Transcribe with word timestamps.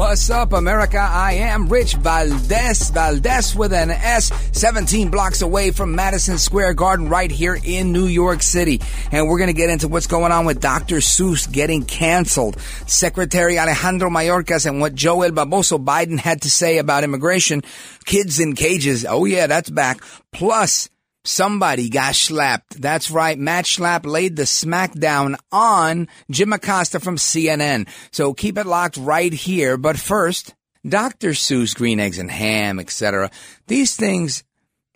What's 0.00 0.30
up, 0.30 0.54
America? 0.54 0.96
I 0.98 1.34
am 1.34 1.68
Rich 1.68 1.96
Valdez, 1.96 2.88
Valdez 2.88 3.54
with 3.54 3.74
an 3.74 3.90
S, 3.90 4.32
17 4.58 5.10
blocks 5.10 5.42
away 5.42 5.72
from 5.72 5.94
Madison 5.94 6.38
Square 6.38 6.72
Garden 6.72 7.10
right 7.10 7.30
here 7.30 7.58
in 7.62 7.92
New 7.92 8.06
York 8.06 8.40
City. 8.40 8.80
And 9.12 9.28
we're 9.28 9.36
going 9.36 9.48
to 9.48 9.52
get 9.52 9.68
into 9.68 9.88
what's 9.88 10.06
going 10.06 10.32
on 10.32 10.46
with 10.46 10.58
Dr. 10.58 10.96
Seuss 10.96 11.52
getting 11.52 11.84
canceled, 11.84 12.58
Secretary 12.86 13.58
Alejandro 13.58 14.08
Mayorkas 14.08 14.64
and 14.64 14.80
what 14.80 14.94
Joe 14.94 15.20
El 15.20 15.32
Baboso 15.32 15.78
Biden 15.84 16.18
had 16.18 16.40
to 16.42 16.50
say 16.50 16.78
about 16.78 17.04
immigration, 17.04 17.60
kids 18.06 18.40
in 18.40 18.54
cages. 18.54 19.04
Oh 19.04 19.26
yeah, 19.26 19.48
that's 19.48 19.68
back. 19.68 20.00
Plus, 20.32 20.88
Somebody 21.24 21.90
got 21.90 22.14
slapped. 22.14 22.80
That's 22.80 23.10
right. 23.10 23.38
Matt 23.38 23.66
Schlapp 23.66 24.06
laid 24.06 24.36
the 24.36 24.44
smackdown 24.44 25.38
on 25.52 26.08
Jim 26.30 26.52
Acosta 26.52 26.98
from 26.98 27.16
CNN. 27.16 27.88
So 28.10 28.32
keep 28.32 28.56
it 28.56 28.66
locked 28.66 28.96
right 28.96 29.32
here. 29.32 29.76
But 29.76 29.98
first, 29.98 30.54
Dr. 30.88 31.30
Seuss, 31.30 31.76
green 31.76 32.00
eggs 32.00 32.18
and 32.18 32.30
ham, 32.30 32.80
etc. 32.80 33.30
These 33.66 33.96
things 33.96 34.44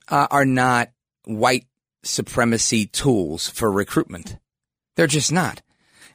uh, 0.08 0.26
are 0.30 0.46
not 0.46 0.90
white 1.26 1.66
supremacy 2.02 2.86
tools 2.86 3.48
for 3.48 3.70
recruitment. 3.70 4.38
They're 4.96 5.06
just 5.06 5.32
not. 5.32 5.60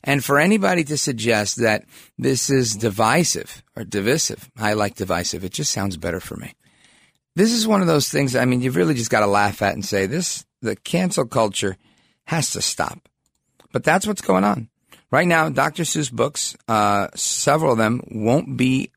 And 0.03 0.23
for 0.23 0.39
anybody 0.39 0.83
to 0.85 0.97
suggest 0.97 1.57
that 1.57 1.83
this 2.17 2.49
is 2.49 2.75
divisive 2.75 3.63
or 3.75 3.83
divisive, 3.83 4.49
I 4.57 4.73
like 4.73 4.95
divisive. 4.95 5.43
It 5.43 5.51
just 5.51 5.71
sounds 5.71 5.97
better 5.97 6.19
for 6.19 6.35
me 6.37 6.53
this 7.39 7.53
is 7.53 7.65
one 7.65 7.79
of 7.79 7.87
those 7.87 8.09
things. 8.09 8.35
I 8.35 8.43
mean, 8.43 8.61
you've 8.61 8.75
really 8.75 8.95
just 8.95 9.09
got 9.09 9.21
to 9.21 9.27
laugh 9.27 9.61
at 9.61 9.73
and 9.73 9.85
say 9.85 10.05
this: 10.07 10.45
the 10.61 10.75
cancel 10.75 11.25
culture 11.25 11.77
has 12.25 12.51
to 12.51 12.61
stop. 12.61 13.07
But 13.71 13.83
that's 13.83 14.05
what's 14.05 14.21
going 14.21 14.43
on 14.43 14.69
right 15.09 15.27
now. 15.27 15.47
Dr. 15.47 15.83
Seuss 15.83 16.11
books, 16.11 16.57
uh, 16.67 17.07
several 17.15 17.71
of 17.71 17.77
them 17.77 18.01
won't 18.11 18.57
be 18.57 18.91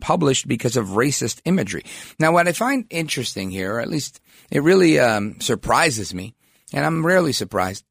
published 0.00 0.46
because 0.46 0.76
of 0.76 0.88
racist 0.88 1.40
imagery. 1.44 1.84
Now, 2.20 2.32
what 2.32 2.46
I 2.46 2.52
find 2.52 2.86
interesting 2.88 3.50
here, 3.50 3.74
or 3.74 3.80
at 3.80 3.88
least 3.88 4.20
it 4.48 4.62
really 4.62 5.00
um, 5.00 5.40
surprises 5.40 6.14
me, 6.14 6.34
and 6.72 6.86
I'm 6.86 7.04
rarely 7.04 7.32
surprised, 7.32 7.84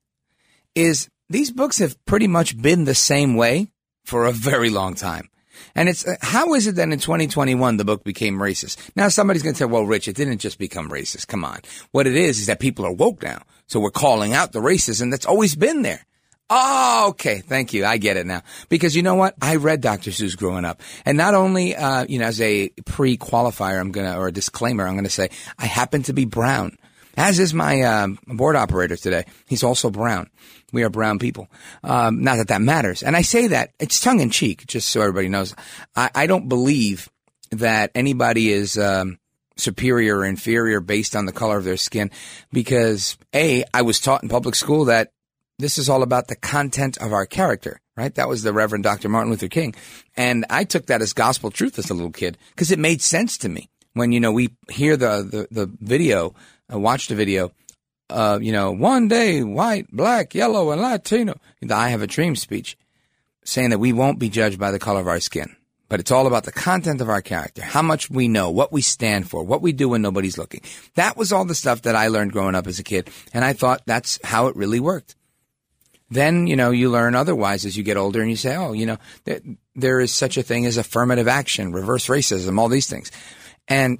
is 0.73 1.09
these 1.30 1.52
books 1.52 1.80
have 1.80 2.03
pretty 2.05 2.28
much 2.28 2.59
been 2.59 2.85
the 2.85 2.95
same 2.95 3.35
way 3.35 3.68
for 4.06 4.25
a 4.25 4.31
very 4.31 4.69
long 4.69 4.94
time. 4.94 5.29
And 5.75 5.90
it's, 5.90 6.07
uh, 6.07 6.16
how 6.22 6.53
is 6.53 6.68
it 6.68 6.75
that 6.75 6.90
in 6.90 7.00
2021 7.00 7.78
the 7.78 7.85
book 7.85 8.03
became 8.03 8.38
racist? 8.38 8.78
Now 8.95 9.09
somebody's 9.09 9.44
going 9.44 9.53
to 9.53 9.59
say, 9.59 9.66
well, 9.66 9.84
Rich, 9.84 10.07
it 10.07 10.16
didn't 10.16 10.40
just 10.40 10.59
become 10.59 10.90
racist. 10.90 11.28
Come 11.28 11.45
on. 11.45 11.59
What 11.91 12.07
it 12.07 12.16
is, 12.16 12.40
is 12.40 12.47
that 12.47 12.59
people 12.59 12.85
are 12.85 12.94
woke 12.94 13.23
now. 13.23 13.41
So 13.68 13.79
we're 13.79 13.91
calling 13.91 14.34
out 14.34 14.53
the 14.53 14.59
racism 14.59 15.12
that's 15.12 15.25
always 15.25 15.56
been 15.56 15.81
there. 15.81 16.06
Oh, 16.50 17.07
okay. 17.09 17.40
Thank 17.40 17.73
you. 17.73 17.85
I 17.85 17.97
get 17.97 18.16
it 18.16 18.25
now. 18.25 18.41
Because 18.69 18.95
you 18.95 19.03
know 19.03 19.16
what? 19.16 19.35
I 19.41 19.57
read 19.57 19.81
Dr. 19.81 20.12
Seuss 20.12 20.38
growing 20.38 20.63
up. 20.63 20.81
And 21.06 21.18
not 21.18 21.34
only, 21.34 21.75
uh, 21.75 22.06
you 22.07 22.19
know, 22.19 22.25
as 22.25 22.39
a 22.39 22.69
pre-qualifier, 22.85 23.79
I'm 23.79 23.91
going 23.91 24.09
to, 24.09 24.18
or 24.18 24.28
a 24.28 24.31
disclaimer, 24.31 24.88
I'm 24.88 24.94
going 24.94 25.03
to 25.03 25.09
say, 25.09 25.29
I 25.59 25.66
happen 25.66 26.03
to 26.03 26.13
be 26.13 26.24
brown. 26.24 26.78
As 27.17 27.39
is 27.39 27.53
my 27.53 27.81
uh, 27.81 28.07
board 28.28 28.55
operator 28.55 28.95
today. 28.95 29.25
He's 29.47 29.63
also 29.63 29.89
brown. 29.89 30.29
We 30.72 30.83
are 30.83 30.89
brown 30.89 31.17
people. 31.17 31.47
Um, 31.83 32.23
not 32.23 32.38
that 32.38 32.50
that 32.50 32.61
matters. 32.61 33.01
And 33.01 33.16
I 33.16 33.23
say 33.23 33.47
that, 33.47 33.72
it's 33.79 34.00
tongue 34.00 34.19
in 34.19 34.29
cheek, 34.29 34.67
just 34.67 34.89
so 34.89 35.01
everybody 35.01 35.27
knows. 35.27 35.56
I, 35.95 36.11
I 36.13 36.27
don't 36.27 36.47
believe 36.47 37.09
that 37.51 37.91
anybody 37.95 38.51
is 38.51 38.77
um, 38.77 39.17
superior 39.56 40.17
or 40.17 40.25
inferior 40.25 40.79
based 40.79 41.16
on 41.16 41.25
the 41.25 41.31
color 41.31 41.57
of 41.57 41.63
their 41.63 41.77
skin 41.77 42.11
because, 42.51 43.17
A, 43.33 43.63
I 43.73 43.81
was 43.81 44.00
taught 44.00 44.22
in 44.22 44.29
public 44.29 44.53
school 44.53 44.85
that 44.85 45.11
this 45.57 45.79
is 45.79 45.89
all 45.89 46.03
about 46.03 46.27
the 46.27 46.35
content 46.35 46.97
of 46.97 47.13
our 47.13 47.25
character, 47.25 47.79
right? 47.95 48.13
That 48.13 48.29
was 48.29 48.44
the 48.44 48.53
Reverend 48.53 48.83
Dr. 48.83 49.09
Martin 49.09 49.31
Luther 49.31 49.47
King. 49.47 49.73
And 50.16 50.45
I 50.51 50.66
took 50.66 50.85
that 50.85 51.01
as 51.01 51.13
gospel 51.13 51.50
truth 51.50 51.79
as 51.79 51.89
a 51.89 51.95
little 51.95 52.11
kid 52.11 52.38
because 52.51 52.72
it 52.72 52.77
made 52.77 53.01
sense 53.01 53.39
to 53.39 53.50
me 53.50 53.69
when, 53.94 54.11
you 54.11 54.19
know, 54.19 54.31
we 54.31 54.51
hear 54.69 54.95
the, 54.95 55.47
the, 55.50 55.66
the 55.66 55.72
video 55.79 56.35
I 56.69 56.75
watched 56.75 57.11
a 57.11 57.16
video 57.16 57.51
uh, 58.09 58.39
you 58.41 58.51
know, 58.51 58.72
one 58.72 59.07
day, 59.07 59.44
white, 59.44 59.91
black, 59.91 60.33
yellow, 60.33 60.72
and 60.72 60.81
Latino, 60.81 61.39
the 61.61 61.75
I 61.75 61.89
Have 61.89 62.01
a 62.01 62.07
Dream 62.07 62.35
speech, 62.35 62.78
saying 63.44 63.72
that 63.72 63.79
we 63.79 63.94
won't 63.94 64.19
be 64.19 64.29
judged 64.29 64.59
by 64.59 64.72
the 64.72 64.79
color 64.79 65.01
of 65.01 65.07
our 65.07 65.19
skin. 65.19 65.56
But 65.89 66.01
it's 66.01 66.11
all 66.11 66.27
about 66.27 66.44
the 66.44 66.51
content 66.51 67.00
of 67.00 67.07
our 67.07 67.22
character, 67.22 67.61
how 67.61 67.81
much 67.81 68.09
we 68.09 68.27
know, 68.27 68.50
what 68.50 68.73
we 68.73 68.81
stand 68.81 69.29
for, 69.29 69.44
what 69.44 69.61
we 69.61 69.72
do 69.72 69.89
when 69.89 70.01
nobody's 70.01 70.38
looking. 70.38 70.61
That 70.95 71.16
was 71.16 71.31
all 71.31 71.45
the 71.45 71.56
stuff 71.56 71.83
that 71.83 71.95
I 71.95 72.09
learned 72.09 72.33
growing 72.33 72.56
up 72.56 72.67
as 72.67 72.79
a 72.79 72.83
kid. 72.83 73.09
And 73.33 73.45
I 73.45 73.53
thought 73.53 73.83
that's 73.85 74.19
how 74.23 74.47
it 74.47 74.56
really 74.57 74.81
worked. 74.81 75.16
Then, 76.09 76.47
you 76.47 76.57
know, 76.57 76.72
you 76.72 76.89
learn 76.89 77.16
otherwise 77.16 77.66
as 77.66 77.77
you 77.77 77.83
get 77.83 77.97
older 77.97 78.22
and 78.22 78.29
you 78.29 78.35
say, 78.35 78.56
oh, 78.56 78.73
you 78.73 78.85
know, 78.85 78.97
there, 79.23 79.39
there 79.75 80.00
is 80.00 80.13
such 80.13 80.38
a 80.38 80.44
thing 80.44 80.66
as 80.66 80.77
affirmative 80.77 81.27
action, 81.27 81.72
reverse 81.72 82.07
racism, 82.07 82.59
all 82.59 82.69
these 82.69 82.89
things. 82.89 83.11
And, 83.67 84.00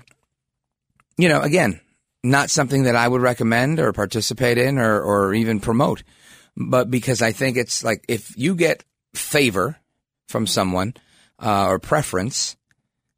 you 1.17 1.29
know, 1.29 1.41
again, 1.41 1.81
not 2.23 2.50
something 2.50 2.83
that 2.83 2.95
I 2.95 3.07
would 3.07 3.22
recommend 3.22 3.79
or 3.79 3.94
participate 3.94 4.57
in 4.57 4.78
or, 4.78 5.01
or 5.01 5.33
even 5.33 5.59
promote. 5.59 6.03
But 6.55 6.89
because 6.89 7.22
I 7.22 7.31
think 7.31 7.57
it's 7.57 7.83
like 7.83 8.03
if 8.07 8.38
you 8.38 8.55
get 8.55 8.83
favor 9.13 9.78
from 10.27 10.47
someone 10.47 10.95
uh, 11.39 11.67
or 11.67 11.79
preference 11.79 12.57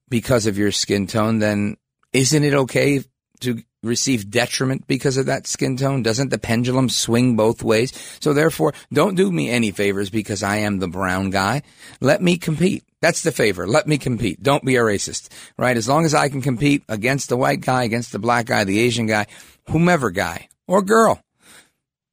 because 0.09 0.45
of 0.45 0.57
your 0.57 0.71
skin 0.71 1.07
tone, 1.07 1.39
then 1.39 1.77
isn't 2.11 2.43
it 2.43 2.53
okay 2.53 3.03
to 3.41 3.63
receive 3.83 4.29
detriment 4.29 4.87
because 4.87 5.17
of 5.17 5.25
that 5.27 5.47
skin 5.47 5.77
tone? 5.77 6.03
Doesn't 6.03 6.29
the 6.29 6.37
pendulum 6.37 6.89
swing 6.89 7.35
both 7.35 7.63
ways? 7.63 7.91
So 8.19 8.33
therefore, 8.33 8.73
don't 8.91 9.15
do 9.15 9.31
me 9.31 9.49
any 9.49 9.71
favors 9.71 10.09
because 10.09 10.43
I 10.43 10.57
am 10.57 10.79
the 10.79 10.87
brown 10.87 11.29
guy. 11.29 11.63
Let 12.01 12.21
me 12.21 12.37
compete. 12.37 12.83
That's 13.01 13.21
the 13.21 13.31
favor. 13.31 13.65
Let 13.67 13.87
me 13.87 13.97
compete. 13.97 14.43
Don't 14.43 14.65
be 14.65 14.75
a 14.75 14.81
racist, 14.81 15.29
right? 15.57 15.77
As 15.77 15.87
long 15.87 16.05
as 16.05 16.13
I 16.13 16.29
can 16.29 16.41
compete 16.41 16.83
against 16.89 17.29
the 17.29 17.37
white 17.37 17.61
guy, 17.61 17.83
against 17.83 18.11
the 18.11 18.19
black 18.19 18.45
guy, 18.45 18.63
the 18.63 18.79
Asian 18.79 19.05
guy, 19.05 19.27
whomever 19.69 20.11
guy 20.11 20.49
or 20.67 20.81
girl. 20.81 21.21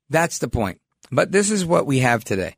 That's 0.09 0.39
the 0.39 0.49
point. 0.49 0.81
But 1.11 1.33
this 1.33 1.51
is 1.51 1.65
what 1.65 1.87
we 1.87 2.01
have 2.01 2.25
today. 2.25 2.57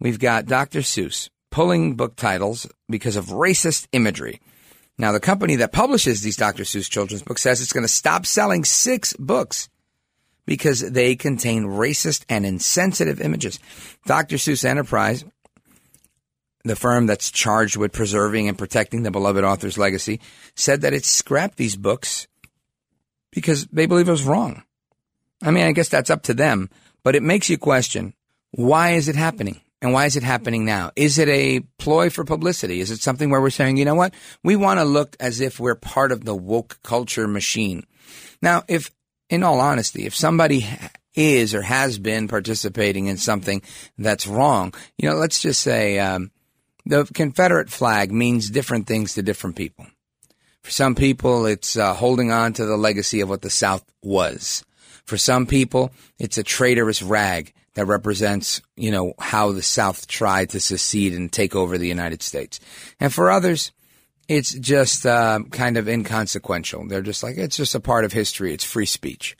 We've 0.00 0.18
got 0.18 0.46
Dr. 0.46 0.80
Seuss 0.80 1.28
pulling 1.50 1.94
book 1.94 2.16
titles 2.16 2.66
because 2.88 3.16
of 3.16 3.26
racist 3.26 3.86
imagery. 3.92 4.40
Now, 4.96 5.12
the 5.12 5.20
company 5.20 5.56
that 5.56 5.72
publishes 5.72 6.22
these 6.22 6.36
Dr. 6.36 6.62
Seuss 6.62 6.88
children's 6.88 7.22
books 7.22 7.42
says 7.42 7.60
it's 7.60 7.72
going 7.72 7.84
to 7.84 7.88
stop 7.88 8.26
selling 8.26 8.64
six 8.64 9.12
books 9.14 9.68
because 10.46 10.80
they 10.80 11.16
contain 11.16 11.64
racist 11.64 12.24
and 12.28 12.46
insensitive 12.46 13.20
images. 13.20 13.58
Dr. 14.06 14.36
Seuss 14.36 14.64
Enterprise, 14.64 15.24
the 16.64 16.76
firm 16.76 17.06
that's 17.06 17.30
charged 17.30 17.76
with 17.76 17.92
preserving 17.92 18.48
and 18.48 18.58
protecting 18.58 19.02
the 19.02 19.10
beloved 19.10 19.42
author's 19.42 19.78
legacy, 19.78 20.20
said 20.54 20.82
that 20.82 20.94
it 20.94 21.04
scrapped 21.04 21.56
these 21.56 21.76
books 21.76 22.28
because 23.32 23.66
they 23.66 23.86
believe 23.86 24.08
it 24.08 24.12
was 24.12 24.24
wrong. 24.24 24.62
I 25.42 25.50
mean, 25.50 25.66
I 25.66 25.72
guess 25.72 25.88
that's 25.88 26.10
up 26.10 26.22
to 26.24 26.34
them, 26.34 26.70
but 27.02 27.16
it 27.16 27.22
makes 27.22 27.50
you 27.50 27.58
question 27.58 28.14
why 28.52 28.92
is 28.92 29.08
it 29.08 29.16
happening? 29.16 29.60
And 29.84 29.92
why 29.92 30.06
is 30.06 30.16
it 30.16 30.22
happening 30.22 30.64
now? 30.64 30.92
Is 30.96 31.18
it 31.18 31.28
a 31.28 31.60
ploy 31.78 32.08
for 32.08 32.24
publicity? 32.24 32.80
Is 32.80 32.90
it 32.90 33.02
something 33.02 33.28
where 33.28 33.42
we're 33.42 33.50
saying, 33.50 33.76
you 33.76 33.84
know 33.84 33.94
what? 33.94 34.14
We 34.42 34.56
want 34.56 34.80
to 34.80 34.84
look 34.84 35.14
as 35.20 35.42
if 35.42 35.60
we're 35.60 35.74
part 35.74 36.10
of 36.10 36.24
the 36.24 36.34
woke 36.34 36.78
culture 36.82 37.28
machine. 37.28 37.84
Now, 38.40 38.62
if, 38.66 38.90
in 39.28 39.42
all 39.42 39.60
honesty, 39.60 40.06
if 40.06 40.16
somebody 40.16 40.66
is 41.12 41.54
or 41.54 41.60
has 41.60 41.98
been 41.98 42.28
participating 42.28 43.08
in 43.08 43.18
something 43.18 43.60
that's 43.98 44.26
wrong, 44.26 44.72
you 44.96 45.06
know, 45.06 45.16
let's 45.16 45.42
just 45.42 45.60
say, 45.60 45.98
um, 45.98 46.30
the 46.86 47.04
Confederate 47.12 47.68
flag 47.68 48.10
means 48.10 48.48
different 48.48 48.86
things 48.86 49.12
to 49.14 49.22
different 49.22 49.54
people. 49.54 49.86
For 50.62 50.70
some 50.70 50.94
people, 50.94 51.44
it's 51.44 51.76
uh, 51.76 51.92
holding 51.92 52.32
on 52.32 52.54
to 52.54 52.64
the 52.64 52.78
legacy 52.78 53.20
of 53.20 53.28
what 53.28 53.42
the 53.42 53.50
South 53.50 53.84
was. 54.02 54.64
For 55.04 55.18
some 55.18 55.44
people, 55.44 55.92
it's 56.18 56.38
a 56.38 56.42
traitorous 56.42 57.02
rag 57.02 57.52
that 57.74 57.86
represents, 57.86 58.62
you 58.76 58.90
know, 58.90 59.14
how 59.18 59.52
the 59.52 59.62
South 59.62 60.06
tried 60.06 60.50
to 60.50 60.60
secede 60.60 61.12
and 61.12 61.32
take 61.32 61.54
over 61.54 61.76
the 61.76 61.88
United 61.88 62.22
States. 62.22 62.60
And 63.00 63.12
for 63.12 63.30
others, 63.30 63.72
it's 64.28 64.54
just 64.54 65.04
uh, 65.04 65.40
kind 65.50 65.76
of 65.76 65.88
inconsequential. 65.88 66.88
They're 66.88 67.02
just 67.02 67.22
like, 67.22 67.36
it's 67.36 67.56
just 67.56 67.74
a 67.74 67.80
part 67.80 68.04
of 68.04 68.12
history. 68.12 68.54
It's 68.54 68.64
free 68.64 68.86
speech. 68.86 69.36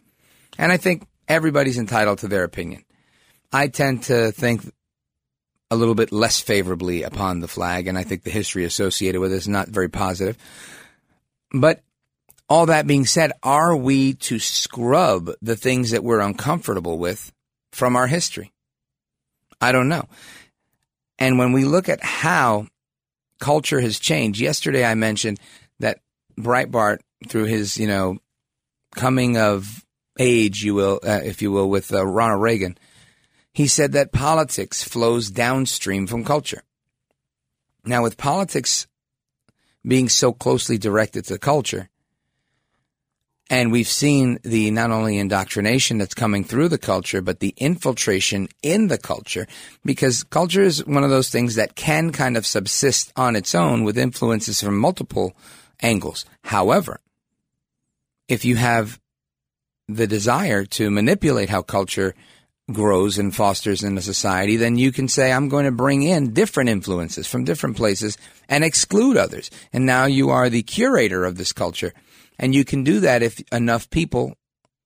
And 0.59 0.71
I 0.71 0.77
think 0.77 1.07
everybody's 1.29 1.79
entitled 1.79 2.19
to 2.19 2.29
their 2.29 2.45
opinion. 2.45 2.85
I 3.53 3.69
tend 3.69 4.05
to 4.05 4.33
think 4.33 4.63
a 5.71 5.77
little 5.77 5.95
bit 5.95 6.13
less 6.13 6.41
favorably 6.41 7.03
upon 7.03 7.41
the 7.41 7.49
flag, 7.49 7.87
and 7.87 7.97
I 7.97 8.03
think 8.03 8.23
the 8.23 8.31
history 8.31 8.65
associated 8.65 9.21
with 9.21 9.33
it 9.33 9.37
is 9.37 9.49
not 9.49 9.69
very 9.69 9.89
positive. 9.89 10.37
But 11.53 11.83
all 12.49 12.67
that 12.67 12.87
being 12.87 13.07
said, 13.07 13.33
are 13.43 13.75
we 13.77 14.15
to 14.15 14.39
scrub 14.39 15.31
the 15.41 15.57
things 15.57 15.93
that 15.93 16.05
we're 16.05 16.21
uncomfortable 16.21 16.99
with 16.99 17.33
from 17.75 17.97
our 17.97 18.07
history? 18.07 18.53
I 19.61 19.73
don't 19.73 19.89
know. 19.89 20.09
And 21.19 21.39
when 21.39 21.53
we 21.53 21.65
look 21.65 21.89
at 21.89 22.03
how 22.03 22.69
culture 23.41 23.81
has 23.81 23.99
changed, 23.99 24.41
yesterday 24.41 24.85
I 24.85 24.95
mentioned 24.95 25.41
that 25.81 26.01
Breitbart, 26.39 26.99
through 27.29 27.45
his, 27.45 27.77
you 27.79 27.87
know, 27.87 28.19
coming 28.95 29.37
of 29.37 29.85
age, 30.19 30.63
you 30.63 30.75
will, 30.75 31.01
uh, 31.03 31.21
if 31.25 31.43
you 31.43 31.51
will, 31.51 31.69
with 31.69 31.93
uh, 31.93 32.05
Ronald 32.05 32.43
Reagan, 32.43 32.77
he 33.53 33.67
said 33.67 33.93
that 33.93 34.13
politics 34.13 34.83
flows 34.83 35.31
downstream 35.31 36.07
from 36.07 36.25
culture. 36.25 36.63
Now, 37.85 38.03
with 38.03 38.17
politics 38.17 38.87
being 39.87 40.09
so 40.09 40.33
closely 40.33 40.79
directed 40.79 41.25
to 41.27 41.39
culture, 41.39 41.89
and 43.51 43.71
we've 43.71 43.89
seen 43.89 44.39
the 44.43 44.71
not 44.71 44.91
only 44.91 45.19
indoctrination 45.19 45.99
that's 45.99 46.15
coming 46.15 46.45
through 46.45 46.69
the 46.69 46.79
culture, 46.79 47.21
but 47.21 47.41
the 47.41 47.55
infiltration 47.59 48.49
in 48.63 48.89
the 48.89 48.99
culture, 48.99 49.47
because 49.85 50.25
culture 50.25 50.63
is 50.63 50.85
one 50.87 51.05
of 51.05 51.11
those 51.11 51.31
things 51.31 51.57
that 51.57 51.77
can 51.77 52.11
kind 52.11 52.37
of 52.37 52.47
subsist 52.47 53.13
on 53.17 53.37
its 53.37 53.55
own 53.55 53.85
with 53.85 53.99
influences 53.99 54.63
from 54.63 54.79
multiple 54.79 55.37
angles. 55.83 56.25
However, 56.45 57.01
if 58.29 58.45
you 58.45 58.57
have 58.57 58.99
the 59.89 60.07
desire 60.07 60.65
to 60.65 60.91
manipulate 60.91 61.51
how 61.51 61.61
culture 61.61 62.15
grows 62.73 63.19
and 63.19 63.37
fosters 63.37 63.83
in 63.83 63.99
a 63.99 64.03
society, 64.03 64.57
then 64.57 64.79
you 64.79 64.91
can 64.91 65.07
say, 65.07 65.31
I'm 65.31 65.51
going 65.51 65.67
to 65.67 65.71
bring 65.71 66.03
in 66.03 66.33
different 66.33 66.71
influences 66.71 67.27
from 67.27 67.45
different 67.45 67.77
places 67.77 68.17
and 68.49 68.65
exclude 68.65 69.19
others. 69.19 69.51
And 69.73 69.85
now 69.85 70.07
you 70.07 70.31
are 70.31 70.49
the 70.49 70.63
curator 70.63 71.27
of 71.27 71.37
this 71.37 71.53
culture. 71.53 71.93
And 72.39 72.55
you 72.55 72.65
can 72.65 72.85
do 72.85 73.01
that 73.01 73.23
if 73.23 73.41
enough 73.53 73.91
people 73.91 74.35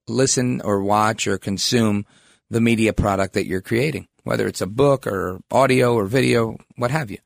listen 0.06 0.60
or 0.62 0.82
watch 0.82 1.26
or 1.26 1.38
consume 1.38 2.06
the 2.50 2.60
media 2.60 2.92
product 2.92 3.34
that 3.34 3.46
you're 3.46 3.60
creating, 3.60 4.08
whether 4.24 4.46
it's 4.46 4.60
a 4.60 4.66
book 4.66 5.06
or 5.06 5.40
audio 5.50 5.94
or 5.94 6.06
video, 6.06 6.56
what 6.76 6.90
have 6.90 7.10
you. 7.10 7.18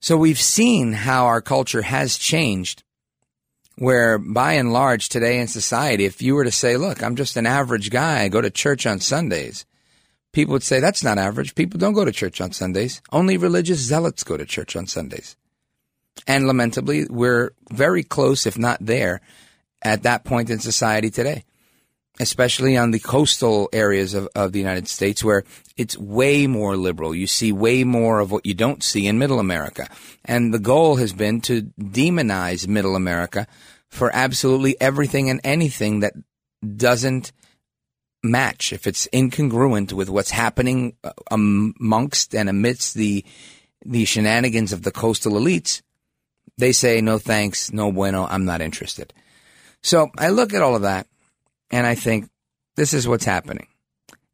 So 0.00 0.16
we've 0.16 0.38
seen 0.38 0.92
how 0.92 1.26
our 1.26 1.40
culture 1.40 1.82
has 1.82 2.18
changed 2.18 2.82
where 3.76 4.18
by 4.18 4.52
and 4.52 4.72
large 4.72 5.08
today 5.08 5.40
in 5.40 5.48
society, 5.48 6.04
if 6.04 6.22
you 6.22 6.34
were 6.34 6.44
to 6.44 6.52
say, 6.52 6.76
look, 6.76 7.02
I'm 7.02 7.16
just 7.16 7.36
an 7.36 7.46
average 7.46 7.90
guy, 7.90 8.22
I 8.22 8.28
go 8.28 8.40
to 8.40 8.50
church 8.50 8.86
on 8.86 9.00
Sundays, 9.00 9.66
people 10.32 10.52
would 10.52 10.62
say 10.62 10.80
that's 10.80 11.02
not 11.02 11.18
average. 11.18 11.54
People 11.54 11.78
don't 11.78 11.94
go 11.94 12.04
to 12.04 12.12
church 12.12 12.40
on 12.40 12.52
Sundays. 12.52 13.00
Only 13.10 13.36
religious 13.36 13.78
zealots 13.78 14.24
go 14.24 14.36
to 14.36 14.44
church 14.44 14.76
on 14.76 14.86
Sundays. 14.86 15.36
And 16.26 16.46
lamentably, 16.46 17.06
we're 17.06 17.52
very 17.70 18.02
close, 18.02 18.46
if 18.46 18.58
not 18.58 18.78
there, 18.80 19.20
at 19.82 20.04
that 20.04 20.24
point 20.24 20.50
in 20.50 20.58
society 20.58 21.10
today, 21.10 21.44
especially 22.18 22.76
on 22.76 22.92
the 22.92 23.00
coastal 23.00 23.68
areas 23.72 24.14
of, 24.14 24.28
of 24.34 24.52
the 24.52 24.58
United 24.58 24.88
States 24.88 25.22
where 25.22 25.44
it's 25.76 25.98
way 25.98 26.46
more 26.46 26.76
liberal. 26.76 27.14
You 27.14 27.26
see 27.26 27.52
way 27.52 27.84
more 27.84 28.20
of 28.20 28.30
what 28.30 28.46
you 28.46 28.54
don't 28.54 28.82
see 28.82 29.06
in 29.06 29.18
middle 29.18 29.40
America. 29.40 29.88
And 30.24 30.54
the 30.54 30.58
goal 30.58 30.96
has 30.96 31.12
been 31.12 31.40
to 31.42 31.62
demonize 31.78 32.66
middle 32.66 32.96
America 32.96 33.46
for 33.88 34.10
absolutely 34.14 34.80
everything 34.80 35.28
and 35.28 35.40
anything 35.44 36.00
that 36.00 36.14
doesn't 36.76 37.32
match, 38.24 38.72
if 38.72 38.86
it's 38.86 39.06
incongruent 39.12 39.92
with 39.92 40.08
what's 40.08 40.30
happening 40.30 40.96
uh, 41.04 41.12
amongst 41.30 42.34
and 42.34 42.48
amidst 42.48 42.94
the 42.94 43.24
the 43.86 44.06
shenanigans 44.06 44.72
of 44.72 44.82
the 44.82 44.90
coastal 44.90 45.32
elites, 45.32 45.82
they 46.58 46.72
say 46.72 47.00
no 47.00 47.18
thanks, 47.18 47.72
no 47.72 47.90
bueno, 47.90 48.26
I'm 48.28 48.44
not 48.44 48.60
interested. 48.60 49.12
So 49.82 50.10
I 50.16 50.30
look 50.30 50.54
at 50.54 50.62
all 50.62 50.76
of 50.76 50.82
that 50.82 51.06
and 51.70 51.86
I 51.86 51.94
think 51.94 52.28
this 52.76 52.94
is 52.94 53.08
what's 53.08 53.24
happening. 53.24 53.66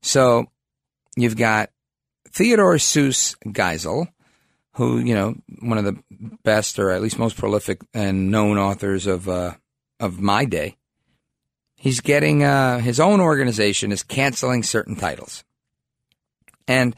So 0.02 0.46
you've 1.16 1.36
got 1.36 1.70
Theodore 2.30 2.76
Seuss 2.76 3.36
Geisel, 3.46 4.08
who, 4.74 4.98
you 4.98 5.14
know, 5.14 5.34
one 5.60 5.78
of 5.78 5.84
the 5.84 5.96
best 6.44 6.78
or 6.78 6.90
at 6.90 7.02
least 7.02 7.18
most 7.18 7.36
prolific 7.36 7.80
and 7.92 8.30
known 8.30 8.58
authors 8.58 9.06
of, 9.06 9.28
uh, 9.28 9.54
of 9.98 10.20
my 10.20 10.44
day. 10.44 10.76
He's 11.76 12.00
getting, 12.00 12.44
uh, 12.44 12.78
his 12.78 13.00
own 13.00 13.20
organization 13.20 13.90
is 13.90 14.02
canceling 14.02 14.62
certain 14.62 14.96
titles. 14.96 15.44
And 16.68 16.94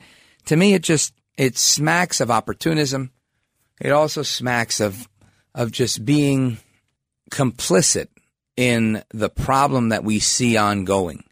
to 0.46 0.56
me, 0.56 0.74
it 0.74 0.82
just, 0.82 1.14
it 1.38 1.56
smacks 1.56 2.20
of 2.20 2.30
opportunism. 2.30 3.12
It 3.80 3.90
also 3.90 4.22
smacks 4.22 4.80
of, 4.80 5.08
of 5.54 5.70
just 5.70 6.04
being 6.04 6.58
complicit 7.31 8.08
in 8.56 9.02
the 9.10 9.31
problem 9.31 9.90
that 9.90 10.04
we 10.04 10.19
see 10.19 10.56
ongoing. 10.56 11.25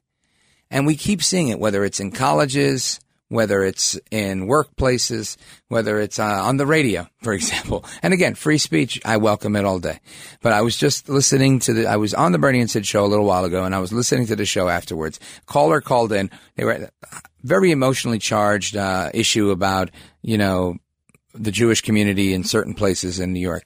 And 0.70 0.86
we 0.86 0.96
keep 0.96 1.22
seeing 1.22 1.48
it, 1.48 1.58
whether 1.58 1.84
it's 1.84 2.00
in 2.00 2.12
colleges, 2.12 3.00
whether 3.28 3.62
it's 3.62 3.98
in 4.10 4.46
workplaces, 4.46 5.36
whether 5.68 6.00
it's 6.00 6.18
uh, 6.18 6.24
on 6.24 6.56
the 6.56 6.66
radio, 6.66 7.06
for 7.22 7.32
example. 7.34 7.84
And 8.02 8.12
again, 8.12 8.34
free 8.34 8.58
speech, 8.58 9.00
I 9.04 9.16
welcome 9.16 9.56
it 9.56 9.64
all 9.64 9.78
day. 9.78 10.00
But 10.42 10.52
I 10.52 10.62
was 10.62 10.76
just 10.76 11.08
listening 11.08 11.60
to 11.60 11.72
the, 11.72 11.86
I 11.86 11.96
was 11.96 12.12
on 12.12 12.32
the 12.32 12.38
Bernie 12.38 12.60
and 12.60 12.70
Sid 12.70 12.86
show 12.86 13.04
a 13.04 13.06
little 13.06 13.24
while 13.24 13.44
ago 13.44 13.64
and 13.64 13.74
I 13.74 13.78
was 13.78 13.92
listening 13.92 14.26
to 14.26 14.36
the 14.36 14.44
show 14.44 14.68
afterwards. 14.68 15.20
Caller 15.46 15.80
called 15.80 16.12
in. 16.12 16.30
They 16.56 16.64
were 16.64 16.90
very 17.42 17.70
emotionally 17.70 18.18
charged, 18.18 18.76
uh, 18.76 19.10
issue 19.14 19.50
about, 19.50 19.90
you 20.22 20.36
know, 20.36 20.76
the 21.32 21.52
Jewish 21.52 21.80
community 21.80 22.34
in 22.34 22.42
certain 22.42 22.74
places 22.74 23.20
in 23.20 23.32
New 23.32 23.40
York. 23.40 23.64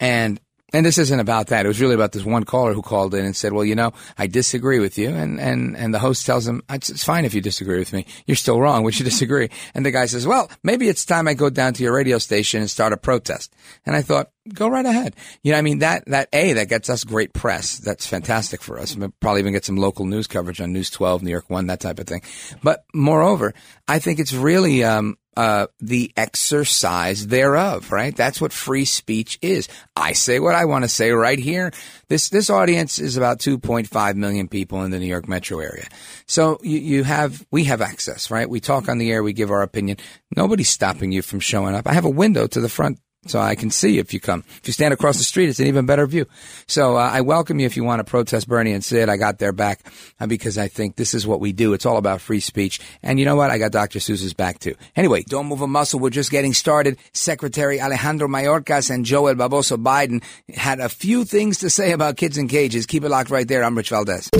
And 0.00 0.40
and 0.72 0.84
this 0.84 0.98
isn't 0.98 1.20
about 1.20 1.46
that. 1.46 1.64
It 1.64 1.68
was 1.68 1.80
really 1.80 1.94
about 1.94 2.10
this 2.10 2.24
one 2.24 2.44
caller 2.44 2.74
who 2.74 2.82
called 2.82 3.14
in 3.14 3.24
and 3.24 3.36
said, 3.36 3.52
well, 3.52 3.64
you 3.64 3.76
know, 3.76 3.92
I 4.18 4.26
disagree 4.26 4.80
with 4.80 4.98
you. 4.98 5.08
And, 5.08 5.40
and, 5.40 5.76
and 5.76 5.94
the 5.94 6.00
host 6.00 6.26
tells 6.26 6.46
him, 6.46 6.60
it's, 6.68 6.90
it's 6.90 7.04
fine 7.04 7.24
if 7.24 7.34
you 7.34 7.40
disagree 7.40 7.78
with 7.78 7.92
me. 7.92 8.04
You're 8.26 8.36
still 8.36 8.60
wrong. 8.60 8.82
We 8.82 8.90
should 8.90 9.04
disagree. 9.04 9.48
And 9.74 9.86
the 9.86 9.92
guy 9.92 10.06
says, 10.06 10.26
well, 10.26 10.50
maybe 10.64 10.88
it's 10.88 11.04
time 11.04 11.28
I 11.28 11.34
go 11.34 11.50
down 11.50 11.72
to 11.74 11.82
your 11.84 11.94
radio 11.94 12.18
station 12.18 12.60
and 12.60 12.68
start 12.68 12.92
a 12.92 12.96
protest. 12.96 13.54
And 13.86 13.94
I 13.94 14.02
thought, 14.02 14.30
go 14.52 14.68
right 14.68 14.84
ahead. 14.84 15.14
You 15.44 15.52
know, 15.52 15.58
I 15.58 15.62
mean, 15.62 15.78
that, 15.78 16.04
that 16.08 16.28
A, 16.32 16.54
that 16.54 16.68
gets 16.68 16.90
us 16.90 17.04
great 17.04 17.32
press. 17.32 17.78
That's 17.78 18.06
fantastic 18.06 18.60
for 18.60 18.78
us. 18.78 18.96
We'll 18.96 19.14
probably 19.20 19.40
even 19.40 19.52
get 19.52 19.64
some 19.64 19.76
local 19.76 20.04
news 20.04 20.26
coverage 20.26 20.60
on 20.60 20.72
News 20.72 20.90
12, 20.90 21.22
New 21.22 21.30
York 21.30 21.48
1, 21.48 21.68
that 21.68 21.80
type 21.80 22.00
of 22.00 22.08
thing. 22.08 22.22
But 22.62 22.84
moreover, 22.92 23.54
I 23.86 24.00
think 24.00 24.18
it's 24.18 24.34
really, 24.34 24.82
um, 24.82 25.16
uh, 25.36 25.66
the 25.80 26.12
exercise 26.16 27.26
thereof, 27.26 27.92
right? 27.92 28.16
That's 28.16 28.40
what 28.40 28.52
free 28.52 28.84
speech 28.84 29.38
is. 29.42 29.68
I 29.94 30.12
say 30.12 30.40
what 30.40 30.54
I 30.54 30.64
want 30.64 30.84
to 30.84 30.88
say 30.88 31.10
right 31.10 31.38
here. 31.38 31.72
This, 32.08 32.30
this 32.30 32.48
audience 32.48 32.98
is 32.98 33.16
about 33.16 33.38
2.5 33.38 34.14
million 34.16 34.48
people 34.48 34.82
in 34.82 34.90
the 34.90 34.98
New 34.98 35.06
York 35.06 35.28
metro 35.28 35.60
area. 35.60 35.88
So 36.26 36.58
you, 36.62 36.78
you 36.78 37.04
have, 37.04 37.46
we 37.50 37.64
have 37.64 37.80
access, 37.82 38.30
right? 38.30 38.48
We 38.48 38.60
talk 38.60 38.88
on 38.88 38.98
the 38.98 39.10
air, 39.12 39.22
we 39.22 39.32
give 39.32 39.50
our 39.50 39.62
opinion. 39.62 39.98
Nobody's 40.34 40.70
stopping 40.70 41.12
you 41.12 41.22
from 41.22 41.40
showing 41.40 41.74
up. 41.74 41.86
I 41.86 41.92
have 41.92 42.04
a 42.04 42.10
window 42.10 42.46
to 42.46 42.60
the 42.60 42.68
front 42.68 42.98
so 43.26 43.40
I 43.40 43.54
can 43.54 43.70
see 43.70 43.98
if 43.98 44.12
you 44.12 44.20
come. 44.20 44.44
If 44.48 44.66
you 44.66 44.72
stand 44.72 44.94
across 44.94 45.18
the 45.18 45.24
street, 45.24 45.48
it's 45.48 45.60
an 45.60 45.66
even 45.66 45.86
better 45.86 46.06
view. 46.06 46.26
So 46.66 46.96
uh, 46.96 47.10
I 47.12 47.20
welcome 47.20 47.58
you 47.60 47.66
if 47.66 47.76
you 47.76 47.84
want 47.84 48.00
to 48.00 48.04
protest 48.04 48.48
Bernie 48.48 48.72
and 48.72 48.84
Sid. 48.84 49.08
I 49.08 49.16
got 49.16 49.38
their 49.38 49.52
back 49.52 49.80
uh, 50.20 50.26
because 50.26 50.58
I 50.58 50.68
think 50.68 50.96
this 50.96 51.14
is 51.14 51.26
what 51.26 51.40
we 51.40 51.52
do. 51.52 51.72
It's 51.72 51.86
all 51.86 51.96
about 51.96 52.20
free 52.20 52.40
speech. 52.40 52.80
And 53.02 53.18
you 53.18 53.24
know 53.24 53.36
what? 53.36 53.50
I 53.50 53.58
got 53.58 53.72
Dr. 53.72 53.98
Seuss's 53.98 54.34
back 54.34 54.58
too. 54.58 54.74
Anyway, 54.94 55.22
don't 55.22 55.46
move 55.46 55.60
a 55.60 55.66
muscle. 55.66 56.00
We're 56.00 56.10
just 56.10 56.30
getting 56.30 56.54
started. 56.54 56.98
Secretary 57.12 57.80
Alejandro 57.80 58.28
Mayorkas 58.28 58.90
and 58.90 59.04
Joe 59.04 59.26
El 59.26 59.34
Baboso 59.34 59.76
Biden 59.82 60.22
had 60.54 60.80
a 60.80 60.88
few 60.88 61.24
things 61.24 61.58
to 61.58 61.70
say 61.70 61.92
about 61.92 62.16
kids 62.16 62.38
in 62.38 62.48
cages. 62.48 62.86
Keep 62.86 63.04
it 63.04 63.08
locked 63.08 63.30
right 63.30 63.46
there. 63.46 63.64
I'm 63.64 63.76
Rich 63.76 63.90
Valdez. 63.90 64.30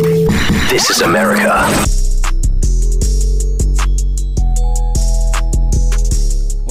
This 0.71 0.91
is 0.91 1.01
America. 1.01 2.16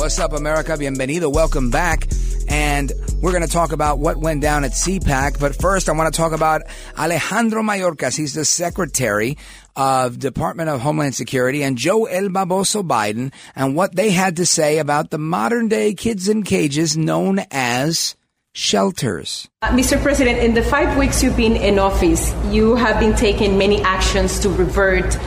What's 0.06 0.20
up, 0.20 0.34
America? 0.34 0.74
Bienvenido. 0.74 1.34
Welcome 1.34 1.72
back. 1.72 2.08
And 2.48 2.94
we're 3.24 3.32
going 3.32 3.42
to 3.42 3.52
talk 3.52 3.72
about 3.72 3.98
what 3.98 4.18
went 4.18 4.40
down 4.40 4.64
at 4.64 4.74
CPAC. 4.74 5.40
But 5.40 5.56
first, 5.56 5.90
I 5.90 5.94
want 5.94 6.14
to 6.14 6.16
talk 6.16 6.32
about 6.32 6.62
Alejandro 6.96 7.64
Mayorkas. 7.64 8.16
He's 8.16 8.36
the 8.36 8.46
secretary 8.46 9.36
of 9.76 10.20
Department 10.20 10.70
of 10.70 10.82
Homeland 10.82 11.16
Security 11.16 11.64
and 11.64 11.76
Joe 11.76 12.06
El 12.06 12.26
Baboso 12.26 12.88
Biden 12.88 13.34
and 13.56 13.76
what 13.76 13.96
they 13.96 14.12
had 14.12 14.36
to 14.36 14.46
say 14.46 14.78
about 14.78 15.10
the 15.10 15.18
modern 15.18 15.70
day 15.70 15.96
kids 15.96 16.30
in 16.30 16.44
cages 16.44 16.96
known 16.96 17.40
as 17.50 18.16
shelters. 18.54 19.50
Uh, 19.64 19.70
Mr. 19.70 20.00
President, 20.00 20.38
in 20.38 20.54
the 20.54 20.62
five 20.62 20.96
weeks 21.00 21.24
you've 21.24 21.36
been 21.36 21.56
in 21.56 21.80
office, 21.80 22.32
you 22.52 22.76
have 22.76 23.00
been 23.00 23.16
taking 23.16 23.58
many 23.58 23.82
actions 23.82 24.38
to 24.42 24.50
revert 24.50 25.18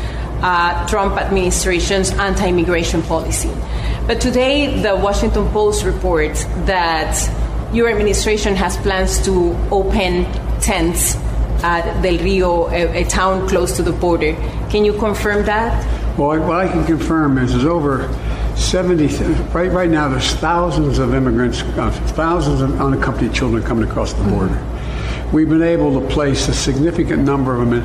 uh, 0.40 0.86
Trump 0.86 1.16
administration's 1.16 2.12
anti-immigration 2.12 3.02
policy. 3.02 3.50
But 4.08 4.22
today, 4.22 4.80
the 4.80 4.96
Washington 4.96 5.46
Post 5.50 5.84
reports 5.84 6.44
that 6.64 7.12
your 7.74 7.90
administration 7.90 8.56
has 8.56 8.74
plans 8.78 9.22
to 9.26 9.54
open 9.70 10.24
tents 10.62 11.14
at 11.62 12.00
Del 12.00 12.16
Rio, 12.24 12.70
a, 12.70 13.02
a 13.02 13.04
town 13.04 13.46
close 13.46 13.76
to 13.76 13.82
the 13.82 13.92
border. 13.92 14.32
Can 14.70 14.86
you 14.86 14.94
confirm 14.94 15.44
that? 15.44 15.84
Well, 16.16 16.40
what 16.40 16.56
I 16.56 16.72
can 16.72 16.86
confirm 16.86 17.36
is 17.36 17.52
there's 17.52 17.66
over 17.66 18.08
70, 18.56 19.08
right, 19.52 19.70
right 19.70 19.90
now 19.90 20.08
there's 20.08 20.32
thousands 20.36 20.98
of 20.98 21.12
immigrants, 21.12 21.60
uh, 21.60 21.90
thousands 22.16 22.62
of 22.62 22.80
unaccompanied 22.80 23.34
children 23.34 23.62
coming 23.62 23.86
across 23.86 24.14
the 24.14 24.24
border. 24.24 24.54
Mm-hmm. 24.54 25.36
We've 25.36 25.50
been 25.50 25.60
able 25.60 26.00
to 26.00 26.08
place 26.08 26.48
a 26.48 26.54
significant 26.54 27.24
number 27.24 27.60
of 27.60 27.68
them 27.68 27.82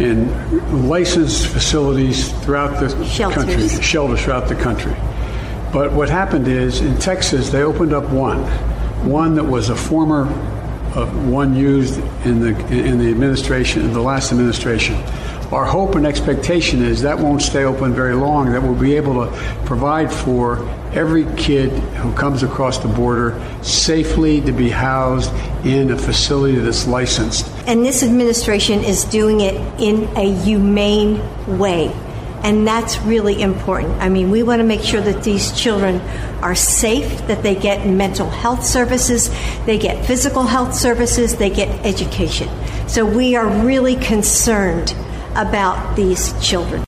in, 0.00 0.02
in 0.02 0.88
licensed 0.88 1.48
facilities 1.48 2.32
throughout 2.44 2.80
the 2.80 3.04
Shelters. 3.04 3.44
country, 3.44 3.82
shelters 3.82 4.22
throughout 4.22 4.48
the 4.48 4.54
country. 4.54 4.96
But 5.72 5.92
what 5.92 6.08
happened 6.08 6.48
is 6.48 6.80
in 6.80 6.96
Texas, 6.98 7.50
they 7.50 7.62
opened 7.62 7.92
up 7.92 8.10
one, 8.10 8.42
one 9.08 9.34
that 9.34 9.44
was 9.44 9.68
a 9.68 9.76
former 9.76 10.26
uh, 10.96 11.06
one 11.28 11.54
used 11.54 11.98
in 12.24 12.40
the 12.40 12.56
in 12.68 12.98
the 12.98 13.10
administration, 13.10 13.82
in 13.82 13.92
the 13.92 14.00
last 14.00 14.32
administration. 14.32 14.94
Our 15.52 15.64
hope 15.64 15.94
and 15.94 16.06
expectation 16.06 16.82
is 16.82 17.02
that 17.02 17.18
won't 17.18 17.42
stay 17.42 17.64
open 17.64 17.94
very 17.94 18.14
long. 18.14 18.50
That 18.50 18.62
we'll 18.62 18.74
be 18.74 18.96
able 18.96 19.26
to 19.26 19.60
provide 19.64 20.12
for 20.12 20.66
every 20.92 21.24
kid 21.36 21.70
who 21.98 22.12
comes 22.14 22.42
across 22.42 22.78
the 22.78 22.88
border 22.88 23.40
safely 23.62 24.40
to 24.40 24.52
be 24.52 24.70
housed 24.70 25.30
in 25.64 25.90
a 25.90 25.98
facility 25.98 26.56
that's 26.56 26.86
licensed. 26.86 27.46
And 27.66 27.84
this 27.84 28.02
administration 28.02 28.82
is 28.82 29.04
doing 29.04 29.40
it 29.40 29.54
in 29.80 30.04
a 30.16 30.34
humane 30.42 31.20
way. 31.58 31.94
And 32.46 32.64
that's 32.64 32.96
really 33.00 33.42
important. 33.42 34.00
I 34.00 34.08
mean, 34.08 34.30
we 34.30 34.44
want 34.44 34.60
to 34.60 34.64
make 34.64 34.80
sure 34.80 35.00
that 35.00 35.24
these 35.24 35.50
children 35.50 36.00
are 36.42 36.54
safe, 36.54 37.26
that 37.26 37.42
they 37.42 37.56
get 37.56 37.88
mental 37.88 38.30
health 38.30 38.64
services, 38.64 39.30
they 39.66 39.78
get 39.78 40.06
physical 40.06 40.44
health 40.44 40.72
services, 40.72 41.38
they 41.38 41.50
get 41.50 41.68
education. 41.84 42.48
So 42.86 43.04
we 43.04 43.34
are 43.34 43.48
really 43.66 43.96
concerned 43.96 44.94
about 45.34 45.96
these 45.96 46.32
children. 46.40 46.84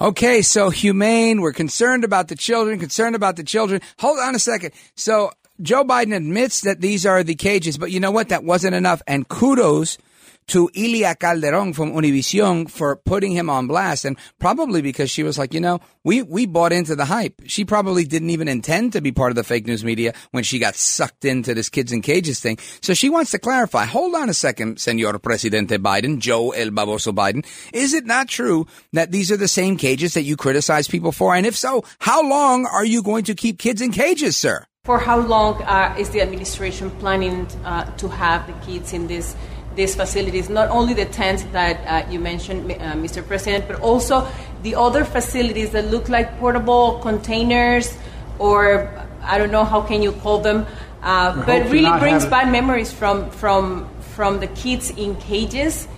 Okay, 0.00 0.40
so 0.40 0.70
humane, 0.70 1.42
we're 1.42 1.52
concerned 1.52 2.04
about 2.04 2.28
the 2.28 2.34
children, 2.34 2.78
concerned 2.78 3.14
about 3.14 3.36
the 3.36 3.44
children. 3.44 3.82
Hold 3.98 4.18
on 4.20 4.34
a 4.34 4.38
second. 4.38 4.72
So 4.96 5.32
Joe 5.60 5.84
Biden 5.84 6.16
admits 6.16 6.62
that 6.62 6.80
these 6.80 7.04
are 7.04 7.22
the 7.22 7.34
cages, 7.34 7.76
but 7.76 7.90
you 7.90 8.00
know 8.00 8.10
what? 8.10 8.30
That 8.30 8.42
wasn't 8.42 8.74
enough. 8.74 9.02
And 9.06 9.28
kudos 9.28 9.98
to 10.48 10.70
Ilia 10.74 11.14
Calderon 11.14 11.72
from 11.72 11.92
Univision 11.92 12.70
for 12.70 12.96
putting 12.96 13.32
him 13.32 13.48
on 13.48 13.66
blast. 13.66 14.04
And 14.04 14.18
probably 14.38 14.82
because 14.82 15.10
she 15.10 15.22
was 15.22 15.38
like, 15.38 15.54
you 15.54 15.60
know, 15.60 15.80
we, 16.04 16.22
we 16.22 16.46
bought 16.46 16.72
into 16.72 16.94
the 16.94 17.04
hype. 17.04 17.40
She 17.46 17.64
probably 17.64 18.04
didn't 18.04 18.30
even 18.30 18.48
intend 18.48 18.92
to 18.92 19.00
be 19.00 19.12
part 19.12 19.30
of 19.30 19.36
the 19.36 19.44
fake 19.44 19.66
news 19.66 19.84
media 19.84 20.14
when 20.32 20.44
she 20.44 20.58
got 20.58 20.74
sucked 20.74 21.24
into 21.24 21.54
this 21.54 21.68
kids 21.68 21.92
in 21.92 22.02
cages 22.02 22.40
thing. 22.40 22.58
So 22.80 22.94
she 22.94 23.08
wants 23.08 23.30
to 23.32 23.38
clarify. 23.38 23.84
Hold 23.84 24.14
on 24.14 24.28
a 24.28 24.34
second, 24.34 24.78
Senor 24.78 25.18
Presidente 25.18 25.78
Biden, 25.78 26.18
Joe 26.18 26.50
El 26.50 26.68
Baboso 26.68 27.14
Biden. 27.14 27.44
Is 27.72 27.94
it 27.94 28.04
not 28.04 28.28
true 28.28 28.66
that 28.92 29.12
these 29.12 29.30
are 29.32 29.36
the 29.36 29.48
same 29.48 29.76
cages 29.76 30.14
that 30.14 30.22
you 30.22 30.36
criticize 30.36 30.88
people 30.88 31.12
for? 31.12 31.34
And 31.34 31.46
if 31.46 31.56
so, 31.56 31.84
how 31.98 32.28
long 32.28 32.66
are 32.66 32.84
you 32.84 33.02
going 33.02 33.24
to 33.24 33.34
keep 33.34 33.58
kids 33.58 33.80
in 33.80 33.92
cages, 33.92 34.36
sir? 34.36 34.66
For 34.84 34.98
how 34.98 35.18
long 35.18 35.62
uh, 35.62 35.96
is 35.98 36.10
the 36.10 36.20
administration 36.20 36.90
planning 37.00 37.46
uh, 37.64 37.84
to 37.96 38.08
have 38.08 38.46
the 38.46 38.52
kids 38.66 38.92
in 38.92 39.06
this 39.06 39.34
these 39.76 39.94
facilities, 39.94 40.48
not 40.48 40.68
only 40.70 40.94
the 40.94 41.04
tent 41.04 41.46
that 41.52 42.06
uh, 42.06 42.10
you 42.10 42.20
mentioned, 42.20 42.70
uh, 42.70 42.94
Mr. 42.94 43.26
President, 43.26 43.66
but 43.66 43.80
also 43.80 44.26
the 44.62 44.74
other 44.74 45.04
facilities 45.04 45.70
that 45.70 45.90
look 45.90 46.08
like 46.08 46.38
portable 46.38 46.98
containers, 47.00 47.96
or 48.38 48.90
I 49.22 49.38
don't 49.38 49.50
know 49.50 49.64
how 49.64 49.82
can 49.82 50.02
you 50.02 50.12
call 50.12 50.38
them, 50.38 50.66
uh, 51.02 51.44
but 51.44 51.70
really 51.70 51.98
brings 51.98 52.24
bad 52.26 52.50
memories 52.50 52.92
from 52.92 53.30
from 53.30 53.88
from 54.14 54.40
the 54.40 54.46
kids 54.48 54.90
in 54.90 55.16
cages. 55.16 55.88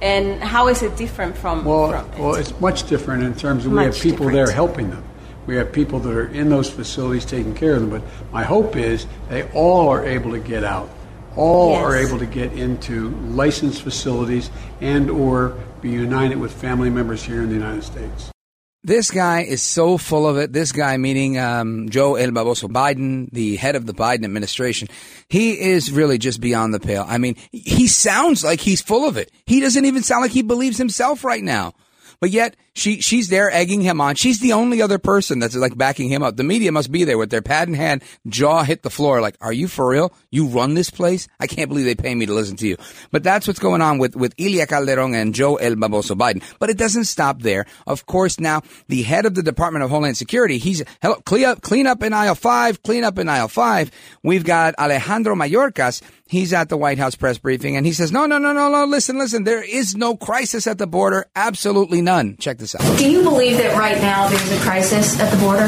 And 0.00 0.42
how 0.42 0.66
is 0.66 0.82
it 0.82 0.96
different 0.96 1.36
from? 1.36 1.64
Well, 1.64 1.90
from 1.90 2.18
well, 2.18 2.34
it's 2.34 2.58
much 2.60 2.88
different 2.88 3.22
in 3.22 3.34
terms 3.34 3.66
of 3.66 3.72
we 3.72 3.84
have 3.84 3.94
people 3.94 4.26
different. 4.26 4.34
there 4.34 4.50
helping 4.50 4.90
them. 4.90 5.04
We 5.46 5.56
have 5.56 5.72
people 5.72 5.98
that 6.00 6.12
are 6.12 6.28
in 6.28 6.50
those 6.50 6.70
facilities 6.70 7.24
taking 7.24 7.54
care 7.54 7.74
of 7.74 7.80
them. 7.80 7.90
But 7.90 8.02
my 8.32 8.44
hope 8.44 8.76
is 8.76 9.06
they 9.28 9.48
all 9.52 9.88
are 9.88 10.04
able 10.04 10.32
to 10.32 10.38
get 10.38 10.64
out 10.64 10.88
all 11.36 11.72
Yes. 11.72 11.82
are 11.82 11.96
able 11.96 12.18
to 12.18 12.26
get 12.26 12.52
into 12.52 13.10
licensed 13.30 13.82
facilities 13.82 14.50
and 14.80 15.10
or 15.10 15.56
be 15.80 15.90
united 15.90 16.38
with 16.38 16.52
family 16.52 16.90
members 16.90 17.22
here 17.22 17.42
in 17.42 17.48
the 17.48 17.54
United 17.54 17.82
States. 17.84 18.30
This 18.84 19.12
guy 19.12 19.42
is 19.42 19.62
so 19.62 19.96
full 19.96 20.26
of 20.26 20.36
it. 20.38 20.52
This 20.52 20.72
guy, 20.72 20.96
meaning 20.96 21.38
um, 21.38 21.88
Joe 21.88 22.16
El 22.16 22.30
Baboso 22.30 22.68
Biden, 22.68 23.30
the 23.30 23.54
head 23.54 23.76
of 23.76 23.86
the 23.86 23.94
Biden 23.94 24.24
administration, 24.24 24.88
he 25.28 25.52
is 25.52 25.92
really 25.92 26.18
just 26.18 26.40
beyond 26.40 26.74
the 26.74 26.80
pale. 26.80 27.04
I 27.06 27.18
mean, 27.18 27.36
he 27.52 27.86
sounds 27.86 28.42
like 28.42 28.60
he's 28.60 28.82
full 28.82 29.08
of 29.08 29.16
it. 29.16 29.30
He 29.46 29.60
doesn't 29.60 29.84
even 29.84 30.02
sound 30.02 30.22
like 30.22 30.32
he 30.32 30.42
believes 30.42 30.78
himself 30.78 31.22
right 31.22 31.44
now. 31.44 31.74
But 32.20 32.30
yet, 32.30 32.56
she 32.74 33.00
she's 33.00 33.28
there 33.28 33.50
egging 33.50 33.82
him 33.82 34.00
on. 34.00 34.14
She's 34.14 34.40
the 34.40 34.52
only 34.54 34.80
other 34.80 34.98
person 34.98 35.38
that's 35.38 35.54
like 35.54 35.76
backing 35.76 36.08
him 36.08 36.22
up. 36.22 36.36
The 36.36 36.44
media 36.44 36.72
must 36.72 36.90
be 36.90 37.04
there 37.04 37.18
with 37.18 37.30
their 37.30 37.42
pad 37.42 37.68
in 37.68 37.74
hand, 37.74 38.02
jaw 38.26 38.62
hit 38.62 38.82
the 38.82 38.90
floor. 38.90 39.20
Like, 39.20 39.36
are 39.40 39.52
you 39.52 39.68
for 39.68 39.88
real? 39.88 40.12
You 40.30 40.46
run 40.46 40.74
this 40.74 40.90
place? 40.90 41.28
I 41.38 41.46
can't 41.46 41.68
believe 41.68 41.84
they 41.84 41.94
pay 41.94 42.14
me 42.14 42.26
to 42.26 42.32
listen 42.32 42.56
to 42.56 42.68
you. 42.68 42.76
But 43.10 43.22
that's 43.22 43.46
what's 43.46 43.58
going 43.58 43.82
on 43.82 43.98
with 43.98 44.16
with 44.16 44.34
Ilia 44.38 44.66
Calderon 44.66 45.14
and 45.14 45.34
Joe 45.34 45.56
El 45.56 45.74
Baboso 45.74 46.16
Biden. 46.16 46.42
But 46.58 46.70
it 46.70 46.78
doesn't 46.78 47.04
stop 47.04 47.42
there. 47.42 47.66
Of 47.86 48.06
course, 48.06 48.40
now 48.40 48.62
the 48.88 49.02
head 49.02 49.26
of 49.26 49.34
the 49.34 49.42
Department 49.42 49.84
of 49.84 49.90
Homeland 49.90 50.16
Security, 50.16 50.58
he's 50.58 50.82
hello, 51.02 51.16
clean 51.24 51.44
up, 51.44 51.62
clean 51.62 51.86
up 51.86 52.02
in 52.02 52.12
aisle 52.12 52.34
five, 52.34 52.82
clean 52.82 53.04
up 53.04 53.18
in 53.18 53.28
aisle 53.28 53.48
five. 53.48 53.90
We've 54.22 54.44
got 54.44 54.74
Alejandro 54.78 55.34
Mayorkas. 55.34 56.02
He's 56.26 56.54
at 56.54 56.70
the 56.70 56.78
White 56.78 56.96
House 56.96 57.14
press 57.14 57.36
briefing 57.36 57.76
and 57.76 57.84
he 57.84 57.92
says, 57.92 58.10
no, 58.10 58.24
no, 58.24 58.38
no, 58.38 58.54
no, 58.54 58.70
no, 58.70 58.86
listen, 58.86 59.18
listen. 59.18 59.44
There 59.44 59.62
is 59.62 59.94
no 59.94 60.16
crisis 60.16 60.66
at 60.66 60.78
the 60.78 60.86
border. 60.86 61.26
Absolutely 61.36 62.00
none. 62.00 62.38
Check 62.38 62.56
this 62.62 62.74
out. 62.74 62.98
Do 62.98 63.10
you 63.10 63.22
believe 63.22 63.58
that 63.58 63.76
right 63.76 64.00
now 64.00 64.28
there's 64.28 64.50
a 64.50 64.60
crisis 64.60 65.20
at 65.20 65.30
the 65.30 65.36
border? 65.36 65.64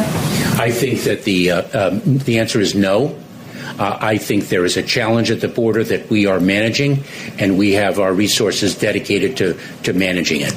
I 0.58 0.70
think 0.70 1.00
that 1.00 1.24
the 1.24 1.50
uh, 1.50 1.88
um, 1.88 2.18
the 2.18 2.38
answer 2.38 2.60
is 2.60 2.74
no. 2.74 3.20
Uh, 3.78 3.98
I 4.00 4.18
think 4.18 4.48
there 4.48 4.64
is 4.64 4.76
a 4.76 4.82
challenge 4.82 5.30
at 5.30 5.40
the 5.40 5.48
border 5.48 5.82
that 5.84 6.08
we 6.08 6.26
are 6.26 6.40
managing, 6.40 7.02
and 7.38 7.58
we 7.58 7.72
have 7.72 7.98
our 7.98 8.14
resources 8.14 8.74
dedicated 8.78 9.36
to 9.38 9.58
to 9.82 9.92
managing 9.92 10.40
it. 10.40 10.56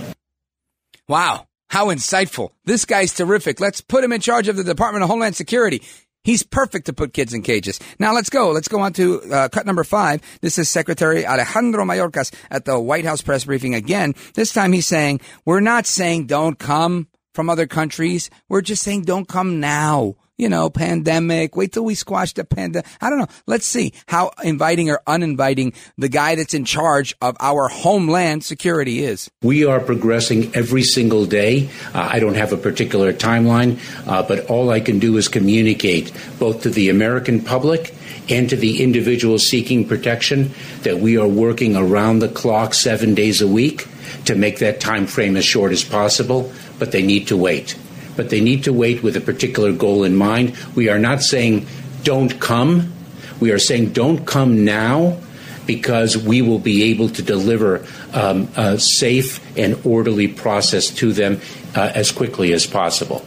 Wow. 1.08 1.48
How 1.70 1.88
insightful. 1.88 2.51
This 2.63 2.86
guy's 2.86 3.13
terrific. 3.13 3.60
Let's 3.60 3.82
put 3.82 4.01
him 4.01 4.13
in 4.13 4.22
charge 4.22 4.48
of 4.48 4.56
the 4.56 4.63
Department 4.63 5.03
of 5.03 5.10
Homeland 5.10 5.36
Security. 5.36 5.82
He's 6.27 6.43
perfect 6.43 6.88
to 6.88 6.93
put 6.93 7.13
kids 7.13 7.34
in 7.34 7.41
cages. 7.41 7.79
Now 8.00 8.13
let's 8.13 8.29
go. 8.29 8.51
Let's 8.51 8.67
go 8.67 8.81
on 8.81 8.91
to 8.93 9.22
uh, 9.31 9.48
cut 9.48 9.65
number 9.65 9.86
five. 9.86 10.19
This 10.41 10.57
is 10.57 10.67
Secretary 10.67 11.25
Alejandro 11.25 11.86
Mayorkas 11.86 12.34
at 12.51 12.65
the 12.65 12.77
White 12.77 13.05
House 13.05 13.22
press 13.22 13.46
briefing 13.46 13.74
again. 13.74 14.13
This 14.34 14.51
time 14.51 14.74
he's 14.74 14.88
saying, 14.88 15.22
we're 15.46 15.62
not 15.62 15.86
saying 15.86 16.25
don't 16.25 16.60
come 16.60 17.07
from 17.34 17.50
other 17.50 17.65
countries. 17.65 18.29
We're 18.50 18.60
just 18.60 18.84
saying 18.84 19.03
don't 19.03 19.25
come 19.25 19.62
now. 19.62 20.15
You 20.38 20.50
know, 20.50 20.70
pandemic. 20.70 21.56
Wait 21.56 21.74
till 21.74 21.84
we 21.84 21.96
squash 21.96 22.34
the 22.34 22.44
pandemic. 22.44 22.86
I 23.01 23.10
don't 23.10 23.17
know. 23.17 23.27
Let's 23.48 23.65
see 23.65 23.94
how 24.08 24.32
inviting 24.44 24.89
or 24.89 25.01
uninviting 25.08 25.74
the 25.98 26.10
guy 26.10 26.36
that's 26.36 26.53
in 26.53 26.63
charge 26.63 27.15
of 27.22 27.36
our 27.39 27.67
homeland 27.67 28.44
security 28.44 29.03
is. 29.03 29.32
We 29.41 29.65
are 29.65 29.79
progressing 29.79 30.53
every 30.56 30.84
single 30.84 31.25
day. 31.25 31.70
Uh, 31.94 32.08
I 32.12 32.20
don't 32.20 32.36
have 32.36 32.53
a 32.53 32.58
particular 32.58 33.13
timeline, 33.13 33.79
uh, 34.08 34.22
but 34.24 34.46
all 34.46 34.70
I 34.70 34.79
can 34.79 35.00
do 35.00 35.17
is 35.17 35.27
communicate 35.27 36.12
both 36.38 36.62
to 36.63 36.70
the 36.70 36.89
American 36.89 37.41
public 37.41 37.96
and 38.29 38.50
to 38.50 38.56
the 38.56 38.84
individuals 38.84 39.48
seeking 39.48 39.88
protection 39.88 40.51
that 40.84 41.00
we 41.00 41.17
are 41.17 41.27
working 41.27 41.75
around 41.75 42.20
the 42.20 42.29
clock 42.29 42.74
seven 42.74 43.15
days 43.15 43.41
a 43.41 43.48
week 43.48 43.88
to 44.25 44.36
make 44.36 44.60
that 44.60 44.79
time 44.79 45.08
frame 45.08 45.36
as 45.36 45.46
short 45.46 45.72
as 45.72 45.84
possible, 45.84 46.51
but 46.77 46.91
they 46.91 47.01
need 47.01 47.27
to 47.27 47.38
wait. 47.38 47.75
But 48.18 48.30
they 48.30 48.42
need 48.42 48.66
to 48.66 48.74
wait 48.74 49.04
with 49.04 49.16
a 49.16 49.22
particular 49.22 49.72
goal 49.72 50.04
in 50.04 50.16
mind. 50.16 50.58
We 50.76 50.90
are 50.90 51.00
not 51.00 51.22
saying 51.22 51.68
don't 52.04 52.40
come. 52.40 52.92
We 53.40 53.52
are 53.52 53.60
saying 53.60 53.94
don't 53.94 54.26
come 54.26 54.66
now 54.66 55.20
because 55.66 56.18
we 56.18 56.42
will 56.42 56.60
be 56.60 56.84
able 56.92 57.10
to 57.10 57.22
deliver 57.22 57.86
um, 58.14 58.48
a 58.56 58.80
safe 58.80 59.40
and 59.58 59.80
orderly 59.86 60.28
process 60.28 60.90
to 60.90 61.14
them 61.14 61.40
uh, 61.76 61.92
as 61.94 62.12
quickly 62.12 62.54
as 62.54 62.66
possible. 62.66 63.24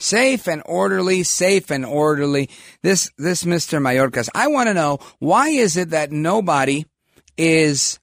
Safe 0.00 0.48
and 0.48 0.62
orderly, 0.66 1.22
safe 1.22 1.70
and 1.70 1.86
orderly. 1.86 2.50
This, 2.82 3.10
this 3.16 3.44
Mr. 3.44 3.80
Mayorkas, 3.80 4.28
I 4.34 4.48
want 4.48 4.68
to 4.68 4.74
know 4.74 4.98
why 5.20 5.48
is 5.48 5.76
it 5.76 5.90
that 5.90 6.12
nobody 6.12 6.84
is 7.38 7.98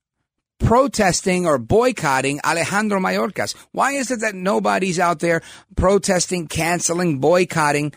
protesting 0.63 1.45
or 1.45 1.57
boycotting 1.57 2.39
Alejandro 2.45 2.99
Mayorkas? 2.99 3.55
Why 3.71 3.93
is 3.93 4.11
it 4.11 4.21
that 4.21 4.35
nobody's 4.35 4.99
out 4.99 5.19
there 5.19 5.41
protesting, 5.75 6.47
canceling, 6.47 7.19
boycotting 7.19 7.93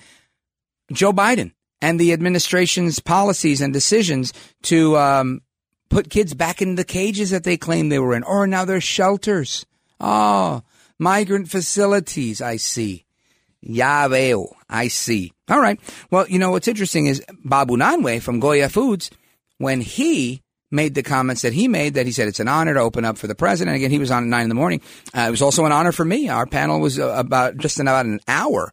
Joe 0.92 1.12
Biden? 1.12 1.52
and 1.84 2.00
the 2.00 2.14
administration's 2.14 2.98
policies 2.98 3.60
and 3.60 3.70
decisions 3.70 4.32
to 4.62 4.96
um, 4.96 5.42
put 5.90 6.08
kids 6.08 6.32
back 6.32 6.62
in 6.62 6.76
the 6.76 6.84
cages 6.84 7.28
that 7.28 7.44
they 7.44 7.58
claim 7.58 7.90
they 7.90 7.98
were 7.98 8.14
in, 8.14 8.22
or 8.22 8.46
now 8.46 8.64
they're 8.64 8.80
shelters. 8.80 9.66
Oh, 10.00 10.62
migrant 10.98 11.50
facilities. 11.50 12.40
I 12.40 12.56
see. 12.56 13.04
Ya 13.60 14.08
veo. 14.08 14.56
I 14.66 14.88
see. 14.88 15.32
All 15.50 15.60
right. 15.60 15.78
Well, 16.10 16.26
you 16.26 16.38
know 16.38 16.52
what's 16.52 16.68
interesting 16.68 17.04
is 17.04 17.22
Bob 17.44 17.68
Unanue 17.68 18.22
from 18.22 18.40
Goya 18.40 18.70
Foods, 18.70 19.10
when 19.58 19.82
he 19.82 20.40
made 20.74 20.94
the 20.94 21.02
comments 21.02 21.42
that 21.42 21.52
he 21.52 21.68
made, 21.68 21.94
that 21.94 22.04
he 22.04 22.12
said 22.12 22.28
it's 22.28 22.40
an 22.40 22.48
honor 22.48 22.74
to 22.74 22.80
open 22.80 23.04
up 23.04 23.16
for 23.16 23.26
the 23.26 23.34
president. 23.34 23.76
Again, 23.76 23.90
he 23.90 23.98
was 23.98 24.10
on 24.10 24.24
at 24.24 24.28
nine 24.28 24.42
in 24.42 24.48
the 24.48 24.54
morning. 24.54 24.82
Uh, 25.16 25.22
it 25.28 25.30
was 25.30 25.40
also 25.40 25.64
an 25.64 25.72
honor 25.72 25.92
for 25.92 26.04
me. 26.04 26.28
Our 26.28 26.46
panel 26.46 26.80
was 26.80 26.98
uh, 26.98 27.14
about 27.16 27.56
just 27.56 27.80
in 27.80 27.88
about 27.88 28.06
an 28.06 28.20
hour 28.28 28.72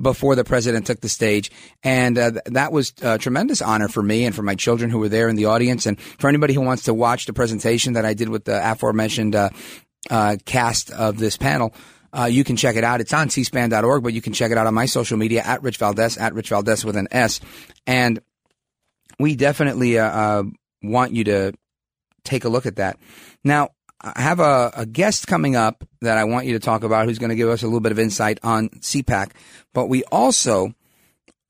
before 0.00 0.34
the 0.34 0.44
president 0.44 0.86
took 0.86 1.00
the 1.00 1.08
stage. 1.08 1.50
And 1.82 2.16
uh, 2.16 2.30
th- 2.30 2.42
that 2.46 2.72
was 2.72 2.94
a 3.02 3.18
tremendous 3.18 3.60
honor 3.60 3.88
for 3.88 4.02
me 4.02 4.24
and 4.24 4.34
for 4.34 4.42
my 4.42 4.54
children 4.54 4.90
who 4.90 4.98
were 4.98 5.10
there 5.10 5.28
in 5.28 5.36
the 5.36 5.44
audience. 5.46 5.84
And 5.86 6.00
for 6.00 6.28
anybody 6.28 6.54
who 6.54 6.62
wants 6.62 6.84
to 6.84 6.94
watch 6.94 7.26
the 7.26 7.34
presentation 7.34 7.92
that 7.92 8.04
I 8.04 8.14
did 8.14 8.30
with 8.30 8.44
the 8.44 8.70
aforementioned 8.72 9.36
uh, 9.36 9.50
uh, 10.10 10.36
cast 10.46 10.90
of 10.90 11.18
this 11.18 11.36
panel, 11.36 11.74
uh, 12.16 12.24
you 12.24 12.44
can 12.44 12.56
check 12.56 12.76
it 12.76 12.84
out. 12.84 13.00
It's 13.00 13.12
on 13.12 13.28
cspan.org, 13.28 14.02
but 14.02 14.12
you 14.12 14.22
can 14.22 14.32
check 14.32 14.50
it 14.50 14.58
out 14.58 14.66
on 14.66 14.74
my 14.74 14.86
social 14.86 15.18
media 15.18 15.42
at 15.42 15.62
Rich 15.62 15.78
Valdez, 15.78 16.16
at 16.16 16.34
Rich 16.34 16.48
Valdez 16.50 16.84
with 16.84 16.96
an 16.96 17.08
S. 17.10 17.40
And 17.86 18.20
we 19.18 19.36
definitely 19.36 19.98
uh, 19.98 20.06
uh, 20.06 20.42
want 20.82 21.12
you 21.12 21.24
to 21.24 21.52
take 22.24 22.44
a 22.44 22.48
look 22.48 22.66
at 22.66 22.76
that. 22.76 22.98
Now, 23.44 23.70
I 24.00 24.20
have 24.20 24.40
a, 24.40 24.72
a, 24.76 24.86
guest 24.86 25.28
coming 25.28 25.54
up 25.54 25.84
that 26.00 26.18
I 26.18 26.24
want 26.24 26.46
you 26.46 26.54
to 26.54 26.58
talk 26.58 26.82
about 26.82 27.06
who's 27.06 27.20
going 27.20 27.30
to 27.30 27.36
give 27.36 27.48
us 27.48 27.62
a 27.62 27.66
little 27.66 27.80
bit 27.80 27.92
of 27.92 28.00
insight 28.00 28.40
on 28.42 28.68
CPAC. 28.70 29.30
But 29.72 29.86
we 29.86 30.02
also, 30.04 30.74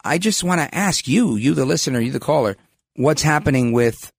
I 0.05 0.19
just 0.19 0.45
want 0.45 0.61
to 0.61 0.75
ask 0.75 1.09
you, 1.09 1.37
you 1.37 1.55
the 1.55 1.65
listener, 1.65 1.99
you 2.01 2.13
the 2.13 2.21
caller, 2.21 2.57
what's 2.95 3.23
happening 3.23 3.73
with 3.73 4.13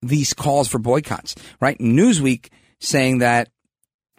these 0.00 0.32
calls 0.32 0.68
for 0.68 0.78
boycotts, 0.78 1.34
right? 1.60 1.78
Newsweek 1.78 2.48
saying 2.80 3.18
that 3.18 3.48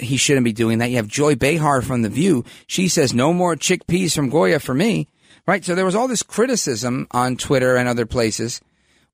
he 0.00 0.16
shouldn't 0.16 0.44
be 0.44 0.52
doing 0.52 0.78
that. 0.78 0.90
You 0.90 0.96
have 0.96 1.08
Joy 1.08 1.34
Behar 1.34 1.82
from 1.82 2.02
The 2.02 2.08
View. 2.08 2.44
She 2.66 2.88
says, 2.88 3.14
no 3.14 3.32
more 3.32 3.56
chickpeas 3.56 4.14
from 4.14 4.30
Goya 4.30 4.60
for 4.60 4.74
me. 4.74 5.08
Right? 5.46 5.64
So 5.64 5.74
there 5.74 5.84
was 5.84 5.94
all 5.94 6.08
this 6.08 6.22
criticism 6.22 7.06
on 7.10 7.36
Twitter 7.36 7.76
and 7.76 7.88
other 7.88 8.06
places. 8.06 8.60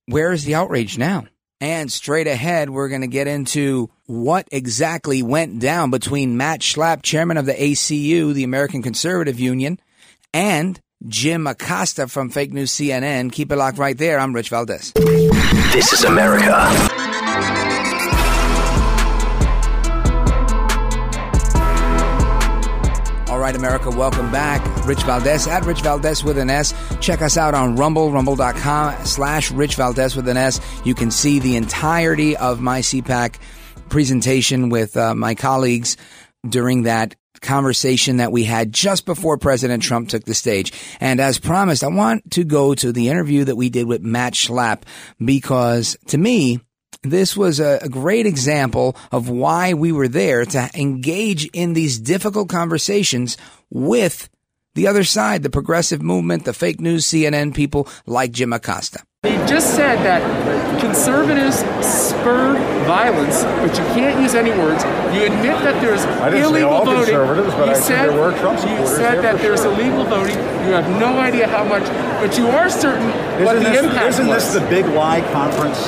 Where 0.06 0.32
is 0.32 0.44
the 0.44 0.56
outrage 0.56 0.98
now? 0.98 1.26
And 1.60 1.90
straight 1.90 2.26
ahead, 2.26 2.70
we're 2.70 2.88
going 2.88 3.00
to 3.02 3.06
get 3.06 3.28
into 3.28 3.88
what 4.06 4.48
exactly 4.50 5.22
went 5.22 5.60
down 5.60 5.90
between 5.90 6.36
Matt 6.36 6.60
Schlapp, 6.60 7.02
chairman 7.02 7.36
of 7.36 7.46
the 7.46 7.54
ACU, 7.54 8.34
the 8.34 8.44
American 8.44 8.82
Conservative 8.82 9.38
Union, 9.40 9.78
and 10.34 10.80
Jim 11.06 11.46
Acosta 11.46 12.08
from 12.08 12.30
Fake 12.30 12.52
News 12.52 12.72
CNN. 12.72 13.32
Keep 13.32 13.52
it 13.52 13.56
locked 13.56 13.78
right 13.78 13.96
there. 13.96 14.18
I'm 14.18 14.34
Rich 14.34 14.50
Valdez. 14.50 14.92
This 14.94 15.92
is 15.92 16.04
America. 16.04 17.13
Right, 23.45 23.57
America, 23.57 23.91
welcome 23.91 24.33
back. 24.33 24.65
Rich 24.87 25.02
Valdez 25.02 25.47
at 25.47 25.67
Rich 25.67 25.83
Valdez 25.83 26.25
with 26.25 26.39
an 26.39 26.49
S. 26.49 26.73
Check 27.02 27.21
us 27.21 27.37
out 27.37 27.52
on 27.52 27.76
Rumble, 27.76 28.11
rumble.com 28.11 29.04
slash 29.04 29.50
Rich 29.50 29.75
Valdez 29.75 30.17
with 30.17 30.28
an 30.28 30.39
S. 30.39 30.63
You 30.87 30.95
can 30.95 31.11
see 31.11 31.41
the 31.41 31.57
entirety 31.57 32.39
of 32.39 32.63
my 32.63 32.80
CPAC 32.80 33.35
presentation 33.91 34.71
with 34.71 34.97
uh, 34.97 35.15
my 35.15 35.35
colleagues 35.35 35.99
during 36.49 36.85
that 36.85 37.17
conversation 37.43 38.17
that 38.17 38.33
we 38.33 38.45
had 38.45 38.73
just 38.73 39.04
before 39.04 39.37
President 39.37 39.83
Trump 39.83 40.09
took 40.09 40.25
the 40.25 40.33
stage. 40.33 40.73
And 40.99 41.21
as 41.21 41.39
promised, 41.39 41.85
I 41.85 41.89
want 41.89 42.30
to 42.30 42.45
go 42.45 42.75
to 42.75 42.93
the 42.93 43.11
interview 43.11 43.45
that 43.45 43.57
we 43.57 43.69
did 43.69 43.87
with 43.87 44.00
Matt 44.00 44.33
Schlapp 44.33 44.85
because 45.23 45.99
to 46.07 46.17
me, 46.17 46.61
this 47.04 47.36
was 47.36 47.60
a, 47.60 47.78
a, 47.82 47.88
great 47.88 48.26
example 48.26 48.97
of 49.12 49.28
why 49.28 49.75
we 49.75 49.93
were 49.93 50.08
there 50.08 50.45
to 50.45 50.71
engage 50.75 51.47
in 51.52 51.75
these 51.75 51.99
difficult 51.99 52.49
conversations 52.49 53.36
with 53.71 54.28
the 54.75 54.88
other 54.88 55.04
side, 55.04 55.43
the 55.43 55.50
progressive 55.50 56.02
movement, 56.02 56.45
the 56.45 56.52
fake 56.52 56.80
news 56.80 57.06
CNN 57.06 57.54
people 57.54 57.88
like 58.06 58.32
Jim 58.32 58.52
Acosta. 58.52 59.04
He 59.25 59.37
just 59.49 59.75
said 59.75 59.97
that 60.04 60.21
conservatives 60.78 61.65
spur 61.80 62.60
violence, 62.84 63.45
but 63.65 63.73
you 63.73 63.84
can't 63.97 64.21
use 64.21 64.34
any 64.34 64.50
words. 64.50 64.84
You 65.17 65.25
admit 65.25 65.56
that 65.65 65.80
there's 65.80 66.04
illegal 66.45 66.84
voting. 66.84 67.15
You 67.15 67.75
said, 67.75 68.10
there 68.10 68.21
were 68.21 68.37
Trump 68.39 68.60
you 68.60 68.87
said 68.87 69.23
that 69.25 69.41
there's 69.41 69.63
sure. 69.63 69.73
illegal 69.73 70.04
voting. 70.04 70.37
You 70.67 70.76
have 70.76 70.89
no 71.00 71.19
idea 71.19 71.49
how 71.49 71.65
much, 71.65 71.84
but 72.21 72.37
you 72.37 72.49
are 72.49 72.69
certain 72.69 73.08
isn't 73.08 73.45
what 73.47 73.54
the 73.54 73.60
this, 73.60 73.82
impact 73.82 74.06
Isn't 74.08 74.26
was. 74.28 74.52
this 74.52 74.63
the 74.63 74.69
big 74.69 74.84
lie 74.87 75.23
conference? 75.32 75.87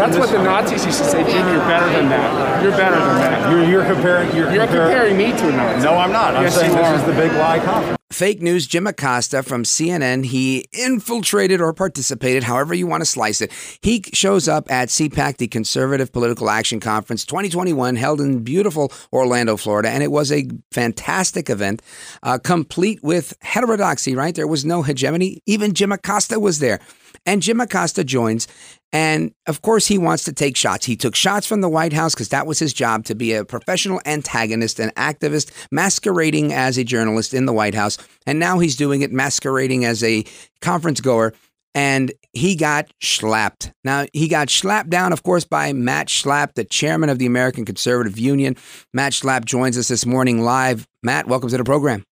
That's 0.00 0.16
what 0.16 0.30
the 0.30 0.42
Nazis 0.42 0.86
used 0.86 0.98
to 0.98 1.04
say, 1.04 1.22
Jim. 1.24 1.46
You're 1.48 1.68
better 1.68 1.92
than 1.92 2.08
that. 2.08 2.62
You're 2.62 2.72
better 2.72 2.96
than 2.96 3.18
that. 3.20 3.50
You're, 3.50 3.68
you're 3.68 3.84
comparing. 3.84 4.34
You're, 4.34 4.50
You're 4.50 4.64
comparing, 4.64 5.14
comparing 5.14 5.16
me 5.18 5.32
to 5.32 5.48
a 5.48 5.52
Nazi. 5.52 5.84
No, 5.84 5.94
I'm 5.94 6.12
not. 6.12 6.34
I'm 6.36 6.42
Yes, 6.44 6.54
saying 6.54 6.72
this 6.72 6.86
are. 6.86 6.94
is 6.94 7.04
the 7.04 7.12
big 7.12 7.32
lie 7.32 7.58
conference. 7.58 7.97
Fake 8.10 8.40
news, 8.40 8.66
Jim 8.66 8.86
Acosta 8.86 9.42
from 9.42 9.64
CNN. 9.64 10.24
He 10.24 10.66
infiltrated 10.72 11.60
or 11.60 11.74
participated, 11.74 12.42
however 12.42 12.72
you 12.72 12.86
want 12.86 13.02
to 13.02 13.04
slice 13.04 13.42
it. 13.42 13.52
He 13.82 14.02
shows 14.14 14.48
up 14.48 14.70
at 14.70 14.88
CPAC, 14.88 15.36
the 15.36 15.46
Conservative 15.46 16.10
Political 16.10 16.48
Action 16.48 16.80
Conference 16.80 17.26
2021, 17.26 17.96
held 17.96 18.22
in 18.22 18.42
beautiful 18.42 18.90
Orlando, 19.12 19.58
Florida. 19.58 19.90
And 19.90 20.02
it 20.02 20.10
was 20.10 20.32
a 20.32 20.48
fantastic 20.72 21.50
event, 21.50 21.82
uh, 22.22 22.38
complete 22.38 23.00
with 23.02 23.36
heterodoxy, 23.42 24.14
right? 24.14 24.34
There 24.34 24.46
was 24.46 24.64
no 24.64 24.80
hegemony. 24.80 25.42
Even 25.44 25.74
Jim 25.74 25.92
Acosta 25.92 26.40
was 26.40 26.60
there. 26.60 26.80
And 27.26 27.42
Jim 27.42 27.60
Acosta 27.60 28.04
joins. 28.04 28.48
And 28.92 29.32
of 29.46 29.60
course, 29.60 29.86
he 29.86 29.98
wants 29.98 30.24
to 30.24 30.32
take 30.32 30.56
shots. 30.56 30.86
He 30.86 30.96
took 30.96 31.14
shots 31.14 31.46
from 31.46 31.60
the 31.60 31.68
White 31.68 31.92
House 31.92 32.14
because 32.14 32.30
that 32.30 32.46
was 32.46 32.58
his 32.58 32.72
job 32.72 33.04
to 33.04 33.14
be 33.14 33.34
a 33.34 33.44
professional 33.44 34.00
antagonist, 34.06 34.80
an 34.80 34.90
activist, 34.90 35.50
masquerading 35.70 36.52
as 36.54 36.78
a 36.78 36.84
journalist 36.84 37.34
in 37.34 37.46
the 37.46 37.52
White 37.52 37.74
House. 37.74 37.98
And 38.26 38.38
now 38.38 38.58
he's 38.58 38.76
doing 38.76 39.02
it 39.02 39.12
masquerading 39.12 39.84
as 39.84 40.02
a 40.02 40.24
conference 40.62 41.00
goer. 41.00 41.34
And 41.74 42.12
he 42.32 42.56
got 42.56 42.90
slapped. 43.02 43.72
Now, 43.84 44.06
he 44.12 44.26
got 44.26 44.48
slapped 44.48 44.88
down, 44.88 45.12
of 45.12 45.22
course, 45.22 45.44
by 45.44 45.72
Matt 45.74 46.08
Schlapp, 46.08 46.54
the 46.54 46.64
chairman 46.64 47.10
of 47.10 47.18
the 47.18 47.26
American 47.26 47.64
Conservative 47.66 48.18
Union. 48.18 48.56
Matt 48.94 49.12
Schlapp 49.12 49.44
joins 49.44 49.76
us 49.76 49.88
this 49.88 50.06
morning 50.06 50.42
live. 50.42 50.88
Matt, 51.02 51.28
welcome 51.28 51.50
to 51.50 51.58
the 51.58 51.64
program. 51.64 52.04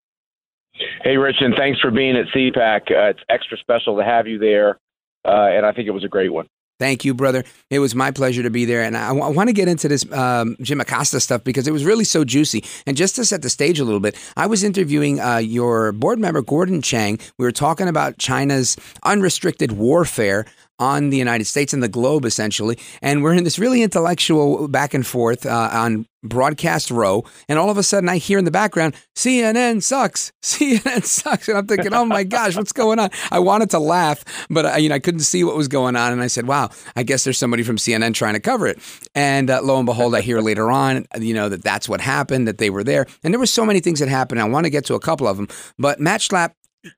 Hey, 1.03 1.17
Rich, 1.17 1.37
and 1.41 1.55
thanks 1.57 1.81
for 1.81 1.91
being 1.91 2.17
at 2.17 2.27
CPAC. 2.35 2.91
Uh, 2.91 3.11
it's 3.11 3.21
extra 3.31 3.57
special 3.59 3.97
to 3.97 4.05
have 4.05 4.27
you 4.27 4.39
there, 4.39 4.79
uh, 5.25 5.49
and 5.51 5.65
I 5.65 5.73
think 5.73 5.89
it 5.89 5.93
was 5.93 6.05
a 6.05 6.09
great 6.09 6.33
one. 6.33 6.47
Thank 6.79 7.05
you, 7.07 7.15
brother. 7.15 7.43
It 7.71 7.79
was 7.79 7.95
my 7.95 8.11
pleasure 8.11 8.43
to 8.43 8.51
be 8.51 8.67
there. 8.67 8.83
And 8.83 8.97
I, 8.97 9.09
w- 9.09 9.25
I 9.25 9.31
want 9.31 9.49
to 9.49 9.55
get 9.55 9.67
into 9.67 9.89
this 9.89 10.11
um, 10.13 10.57
Jim 10.61 10.81
Acosta 10.81 11.21
stuff 11.21 11.43
because 11.43 11.67
it 11.67 11.73
was 11.73 11.85
really 11.85 12.05
so 12.05 12.23
juicy. 12.23 12.65
And 12.87 12.97
just 12.97 13.17
to 13.17 13.25
set 13.25 13.41
the 13.41 13.49
stage 13.49 13.81
a 13.81 13.85
little 13.85 14.01
bit, 14.01 14.15
I 14.37 14.47
was 14.47 14.63
interviewing 14.63 15.19
uh, 15.19 15.39
your 15.39 15.93
board 15.93 16.19
member, 16.19 16.43
Gordon 16.43 16.83
Chang. 16.83 17.19
We 17.39 17.47
were 17.47 17.53
talking 17.53 17.89
about 17.89 18.19
China's 18.19 18.77
unrestricted 19.05 19.73
warfare 19.73 20.45
on 20.79 21.11
the 21.11 21.17
United 21.17 21.47
States 21.47 21.73
and 21.73 21.83
the 21.83 21.89
globe, 21.89 22.25
essentially. 22.25 22.79
And 23.03 23.23
we're 23.23 23.35
in 23.35 23.45
this 23.45 23.59
really 23.59 23.83
intellectual 23.83 24.69
back 24.69 24.95
and 24.95 25.07
forth 25.07 25.47
uh, 25.47 25.71
on 25.73 26.07
broadcast 26.23 26.91
row. 26.91 27.25
And 27.49 27.59
all 27.59 27.71
of 27.71 27.79
a 27.79 27.83
sudden, 27.83 28.09
I 28.09 28.19
hear 28.19 28.39
in 28.39 28.45
the 28.45 28.51
background, 28.51 28.95
CNN 29.15 29.83
sucks. 29.83 30.33
CNN 30.43 31.05
sucks. 31.05 31.49
And 31.49 31.59
I'm 31.59 31.67
thinking, 31.67 31.95
oh 31.95 32.05
my 32.05 32.25
gosh, 32.25 32.57
what's 32.57 32.73
going 32.73 32.99
on? 32.99 33.11
I 33.31 33.39
wanted 33.39 33.71
to 33.71 33.79
laugh, 33.79 34.25
but 34.51 34.67
I, 34.67 34.77
you 34.79 34.89
know, 34.89 34.95
I 34.95 34.99
couldn't 34.99 35.21
see 35.21 35.45
what 35.45 35.57
was 35.57 35.69
going 35.69 35.97
on. 35.97 36.13
And 36.13 36.23
I 36.23 36.27
said, 36.27 36.47
wow, 36.47 36.71
I 36.95 37.03
guess 37.03 37.25
there's 37.25 37.39
somebody 37.39 37.63
from 37.63 37.77
CNN 37.77 38.15
trying 38.15 38.35
to 38.35 38.41
cover 38.41 38.67
it. 38.67 38.79
And 39.15 39.51
uh, 39.51 39.63
lo 39.63 39.79
and 39.79 39.87
behold, 39.87 40.15
I 40.15 40.21
hear 40.21 40.41
later 40.41 40.71
on, 40.71 41.07
you 41.21 41.35
know, 41.35 41.49
that 41.49 41.63
that's 41.63 41.89
what 41.89 42.01
happened, 42.01 42.49
that 42.49 42.59
they 42.59 42.71
were 42.71 42.85
there. 42.85 43.07
And 43.23 43.33
there 43.33 43.39
were 43.39 43.47
so 43.47 43.65
many 43.65 43.81
things 43.81 44.01
that 44.01 44.09
happened. 44.09 44.41
I 44.41 44.45
want 44.45 44.65
to 44.65 44.71
get 44.71 44.85
to 44.87 44.95
a 44.95 45.01
couple 45.01 45.27
of 45.27 45.37
them. 45.37 45.49
But 45.79 46.01
Matt 46.01 46.23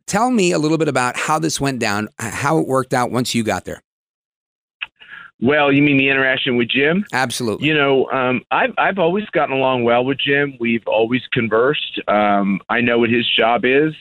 tell 0.07 0.31
me 0.31 0.53
a 0.53 0.59
little 0.59 0.79
bit 0.79 0.88
about 0.88 1.16
how 1.16 1.38
this 1.38 1.61
went 1.61 1.79
down, 1.79 2.09
how 2.18 2.59
it 2.59 2.66
worked 2.66 2.94
out 2.94 3.11
once 3.11 3.35
you 3.35 3.42
got 3.42 3.64
there. 3.64 3.83
Well, 5.40 5.72
you 5.72 5.83
mean 5.83 5.98
the 5.98 6.09
interaction 6.09 6.57
with 6.57 6.68
Jim? 6.68 7.05
Absolutely. 7.12 7.68
You 7.68 7.74
know, 7.74 8.11
um, 8.11 8.42
I've 8.51 8.74
I've 8.77 8.98
always 8.98 9.24
gotten 9.27 9.55
along 9.55 9.85
well 9.85 10.05
with 10.05 10.18
Jim. 10.18 10.57
We've 10.59 10.87
always 10.87 11.22
conversed. 11.33 12.01
Um, 12.09 12.61
I 12.68 12.81
know 12.81 12.98
what 12.98 13.11
his 13.11 13.24
job 13.37 13.64
is. 13.64 13.94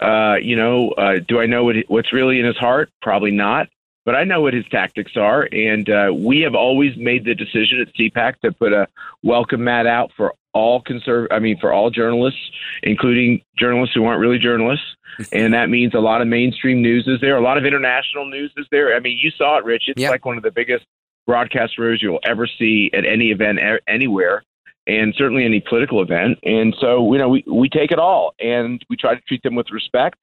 Uh, 0.00 0.36
you 0.40 0.54
know, 0.54 0.90
uh, 0.90 1.18
do 1.26 1.40
I 1.40 1.46
know 1.46 1.64
what, 1.64 1.76
what's 1.88 2.12
really 2.12 2.38
in 2.38 2.46
his 2.46 2.56
heart? 2.56 2.90
Probably 3.02 3.32
not. 3.32 3.68
But 4.04 4.14
I 4.14 4.24
know 4.24 4.40
what 4.40 4.54
his 4.54 4.64
tactics 4.70 5.16
are, 5.16 5.48
and 5.52 5.90
uh, 5.90 6.12
we 6.14 6.40
have 6.40 6.54
always 6.54 6.96
made 6.96 7.24
the 7.24 7.34
decision 7.34 7.80
at 7.80 7.94
CPAC 7.94 8.40
to 8.40 8.52
put 8.52 8.72
a 8.72 8.86
welcome 9.22 9.64
mat 9.64 9.86
out 9.86 10.12
for 10.16 10.32
all 10.54 10.82
conserv- 10.82 11.28
I 11.30 11.38
mean, 11.38 11.58
for 11.60 11.72
all 11.72 11.90
journalists, 11.90 12.40
including 12.82 13.42
journalists 13.58 13.94
who 13.94 14.04
aren't 14.04 14.20
really 14.20 14.38
journalists, 14.38 14.84
and 15.32 15.52
that 15.54 15.68
means 15.68 15.94
a 15.94 16.00
lot 16.00 16.20
of 16.20 16.28
mainstream 16.28 16.80
news 16.82 17.06
is 17.06 17.20
there, 17.20 17.36
a 17.36 17.40
lot 17.42 17.58
of 17.58 17.64
international 17.64 18.28
news 18.28 18.52
is 18.56 18.66
there. 18.70 18.94
I 18.94 19.00
mean, 19.00 19.18
you 19.20 19.30
saw 19.30 19.58
it, 19.58 19.64
Rich. 19.64 19.84
It's 19.88 20.00
Yep. 20.00 20.10
like 20.10 20.24
one 20.24 20.36
of 20.36 20.42
the 20.42 20.50
biggest 20.52 20.84
broadcast 21.26 21.78
rows 21.78 22.00
you'll 22.02 22.20
ever 22.24 22.46
see 22.46 22.90
at 22.94 23.04
any 23.04 23.30
event 23.30 23.58
e- 23.58 23.78
anywhere 23.88 24.42
and 24.86 25.14
certainly 25.18 25.44
any 25.44 25.60
political 25.60 26.00
event. 26.00 26.38
And 26.44 26.74
so, 26.80 27.12
you 27.12 27.18
know, 27.18 27.28
we, 27.28 27.44
we 27.46 27.68
take 27.68 27.90
it 27.90 27.98
all 27.98 28.32
and 28.40 28.82
we 28.88 28.96
try 28.96 29.14
to 29.14 29.20
treat 29.22 29.42
them 29.42 29.54
with 29.54 29.70
respect. 29.70 30.16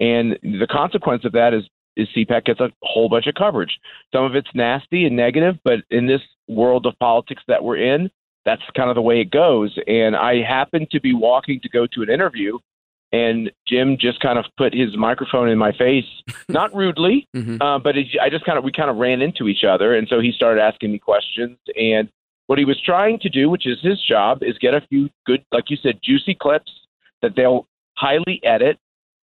And 0.00 0.38
the 0.42 0.66
consequence 0.68 1.24
of 1.24 1.32
that 1.32 1.54
is, 1.54 1.64
is 1.96 2.08
CPAC 2.16 2.46
gets 2.46 2.60
a 2.60 2.70
whole 2.82 3.08
bunch 3.08 3.26
of 3.26 3.34
coverage. 3.34 3.78
Some 4.12 4.24
of 4.24 4.34
it's 4.34 4.48
nasty 4.54 5.04
and 5.04 5.14
negative, 5.14 5.56
but 5.64 5.80
in 5.90 6.06
this 6.06 6.22
world 6.48 6.86
of 6.86 6.98
politics 6.98 7.42
that 7.46 7.62
we're 7.62 7.76
in, 7.76 8.10
that's 8.50 8.62
kind 8.76 8.90
of 8.90 8.96
the 8.96 9.02
way 9.02 9.20
it 9.20 9.30
goes. 9.30 9.78
And 9.86 10.16
I 10.16 10.42
happened 10.42 10.90
to 10.90 11.00
be 11.00 11.14
walking 11.14 11.60
to 11.62 11.68
go 11.68 11.86
to 11.94 12.02
an 12.02 12.10
interview, 12.10 12.58
and 13.12 13.50
Jim 13.66 13.96
just 13.98 14.18
kind 14.20 14.38
of 14.38 14.44
put 14.56 14.72
his 14.74 14.96
microphone 14.96 15.48
in 15.48 15.58
my 15.58 15.72
face, 15.72 16.04
not 16.48 16.74
rudely, 16.74 17.26
uh, 17.60 17.78
but 17.78 17.96
it, 17.96 18.06
I 18.20 18.28
just 18.30 18.44
kind 18.44 18.58
of 18.58 18.64
we 18.64 18.72
kind 18.72 18.90
of 18.90 18.96
ran 18.96 19.20
into 19.22 19.48
each 19.48 19.64
other, 19.64 19.94
and 19.96 20.08
so 20.08 20.20
he 20.20 20.32
started 20.32 20.60
asking 20.60 20.92
me 20.92 20.98
questions. 20.98 21.58
And 21.76 22.08
what 22.46 22.58
he 22.58 22.64
was 22.64 22.80
trying 22.80 23.18
to 23.20 23.28
do, 23.28 23.48
which 23.48 23.66
is 23.66 23.78
his 23.82 24.02
job, 24.02 24.42
is 24.42 24.58
get 24.58 24.74
a 24.74 24.80
few 24.88 25.08
good, 25.26 25.44
like 25.52 25.70
you 25.70 25.76
said, 25.76 26.00
juicy 26.02 26.34
clips 26.34 26.72
that 27.22 27.36
they'll 27.36 27.66
highly 27.96 28.40
edit, 28.44 28.78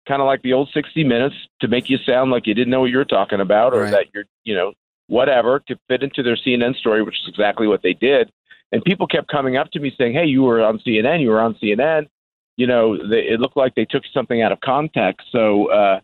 kind 0.06 0.22
of 0.22 0.26
like 0.26 0.42
the 0.42 0.52
old 0.52 0.68
60 0.72 1.02
Minutes, 1.02 1.34
to 1.60 1.66
make 1.66 1.90
you 1.90 1.98
sound 2.06 2.30
like 2.30 2.46
you 2.46 2.54
didn't 2.54 2.70
know 2.70 2.80
what 2.82 2.90
you 2.90 2.98
were 2.98 3.04
talking 3.04 3.40
about, 3.40 3.72
or 3.74 3.82
Right. 3.82 3.90
that 3.90 4.06
you're, 4.14 4.26
you 4.44 4.54
know, 4.54 4.72
whatever, 5.08 5.60
to 5.68 5.76
fit 5.88 6.02
into 6.02 6.22
their 6.22 6.36
CNN 6.36 6.76
story, 6.76 7.02
which 7.02 7.16
is 7.22 7.28
exactly 7.28 7.66
what 7.66 7.82
they 7.82 7.94
did. 7.94 8.30
And 8.72 8.82
people 8.84 9.06
kept 9.06 9.28
coming 9.28 9.56
up 9.56 9.70
to 9.72 9.80
me 9.80 9.92
saying, 9.96 10.14
"Hey, 10.14 10.26
you 10.26 10.42
were 10.42 10.62
on 10.62 10.78
CNN. 10.80 11.20
You 11.20 11.30
were 11.30 11.40
on 11.40 11.54
CNN." 11.62 12.08
You 12.56 12.66
know, 12.66 12.96
they, 12.96 13.20
it 13.20 13.40
looked 13.40 13.56
like 13.56 13.74
they 13.74 13.84
took 13.84 14.02
something 14.12 14.42
out 14.42 14.50
of 14.50 14.60
context. 14.60 15.26
So 15.30 15.70
uh, 15.70 16.00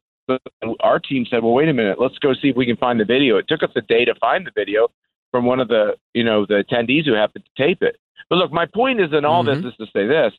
our 0.81 0.99
team 1.01 1.27
said, 1.29 1.43
"Well, 1.43 1.53
wait 1.53 1.69
a 1.69 1.73
minute. 1.73 2.01
Let's 2.01 2.19
go 2.19 2.35
see 2.35 2.49
if 2.49 2.57
we 2.57 2.67
can 2.67 2.77
find 2.77 3.01
the 3.01 3.05
video." 3.05 3.37
It 3.37 3.47
took 3.49 3.63
us 3.63 3.71
a 3.77 3.81
day 3.83 4.05
to 4.05 4.15
find 4.17 4.47
the 4.47 4.53
video 4.55 4.89
from 5.31 5.45
one 5.45 5.61
of 5.61 5.69
the, 5.69 5.97
you 6.15 6.23
know, 6.23 6.47
the 6.47 6.63
attendees 6.63 7.07
who 7.07 7.15
happened 7.15 7.45
to 7.45 7.63
tape 7.63 7.83
it. 7.83 7.97
But 8.29 8.37
look, 8.37 8.53
my 8.53 8.67
point 8.67 9.01
is 9.01 9.13
in 9.13 9.25
all 9.25 9.43
this 9.43 9.59
is 9.59 9.75
to 9.79 9.87
say 9.87 10.07
this: 10.07 10.33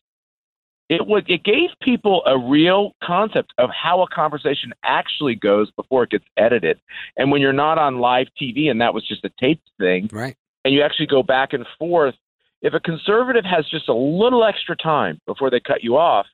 it 0.89 1.07
was 1.07 1.23
it 1.27 1.43
gave 1.43 1.69
people 1.81 2.23
a 2.25 2.37
real 2.37 2.93
concept 3.03 3.53
of 3.57 3.69
how 3.69 4.01
a 4.01 4.07
conversation 4.07 4.73
actually 4.83 5.35
goes 5.35 5.71
before 5.71 6.03
it 6.03 6.11
gets 6.11 6.25
edited. 6.37 6.79
And 7.17 7.31
when 7.31 7.41
you're 7.41 7.53
not 7.53 7.77
on 7.77 7.99
live 7.99 8.27
TV, 8.41 8.69
and 8.69 8.81
that 8.81 8.93
was 8.93 9.07
just 9.07 9.23
a 9.25 9.31
taped 9.39 9.69
thing, 9.79 10.09
right? 10.11 10.35
And 10.65 10.73
you 10.73 10.81
actually 10.81 11.07
go 11.07 11.23
back 11.23 11.53
and 11.53 11.65
forth. 11.77 12.15
If 12.61 12.73
a 12.73 12.79
conservative 12.79 13.43
has 13.45 13.67
just 13.69 13.89
a 13.89 13.93
little 13.93 14.45
extra 14.45 14.75
time 14.75 15.19
before 15.25 15.49
they 15.49 15.59
cut 15.59 15.83
you 15.83 15.97
off, 15.97 16.25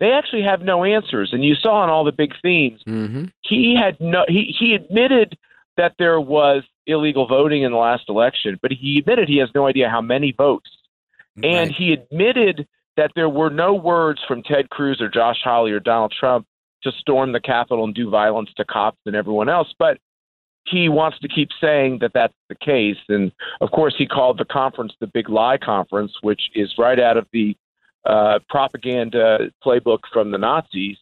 they 0.00 0.10
actually 0.10 0.42
have 0.42 0.62
no 0.62 0.82
answers. 0.82 1.30
And 1.32 1.44
you 1.44 1.54
saw 1.54 1.84
in 1.84 1.90
all 1.90 2.04
the 2.04 2.12
big 2.12 2.32
themes, 2.42 2.80
Mm-hmm. 2.86 3.26
he 3.42 3.76
had 3.80 4.00
no. 4.00 4.24
He 4.26 4.54
he 4.58 4.74
admitted 4.74 5.38
that 5.76 5.94
there 5.98 6.20
was 6.20 6.64
illegal 6.86 7.26
voting 7.28 7.62
in 7.62 7.70
the 7.70 7.78
last 7.78 8.04
election, 8.08 8.58
but 8.60 8.72
he 8.72 8.98
admitted 8.98 9.28
he 9.28 9.38
has 9.38 9.48
no 9.54 9.66
idea 9.68 9.88
how 9.88 10.00
many 10.00 10.32
votes. 10.32 10.68
And 11.42 11.72
he 11.72 11.92
admitted 11.94 12.66
that 12.98 13.12
there 13.14 13.28
were 13.28 13.48
no 13.48 13.72
words 13.72 14.20
from 14.28 14.42
Ted 14.42 14.68
Cruz 14.68 15.00
or 15.00 15.08
Josh 15.08 15.38
Hawley 15.42 15.70
or 15.72 15.80
Donald 15.80 16.12
Trump 16.18 16.46
to 16.82 16.92
storm 16.98 17.32
the 17.32 17.40
Capitol 17.40 17.84
and 17.84 17.94
do 17.94 18.10
violence 18.10 18.50
to 18.56 18.64
cops 18.66 18.98
and 19.06 19.16
everyone 19.16 19.48
else. 19.48 19.72
But 19.78 19.96
he 20.66 20.88
wants 20.88 21.18
to 21.20 21.28
keep 21.28 21.48
saying 21.60 21.98
that 22.00 22.12
that's 22.14 22.34
the 22.48 22.54
case. 22.54 22.98
And 23.08 23.32
of 23.60 23.70
course, 23.70 23.94
he 23.96 24.06
called 24.06 24.38
the 24.38 24.44
conference 24.44 24.92
the 25.00 25.06
Big 25.06 25.28
Lie 25.28 25.58
Conference, 25.58 26.12
which 26.22 26.42
is 26.54 26.72
right 26.78 26.98
out 26.98 27.16
of 27.16 27.26
the 27.32 27.56
uh, 28.04 28.38
propaganda 28.48 29.50
playbook 29.64 30.00
from 30.12 30.30
the 30.30 30.38
Nazis. 30.38 30.96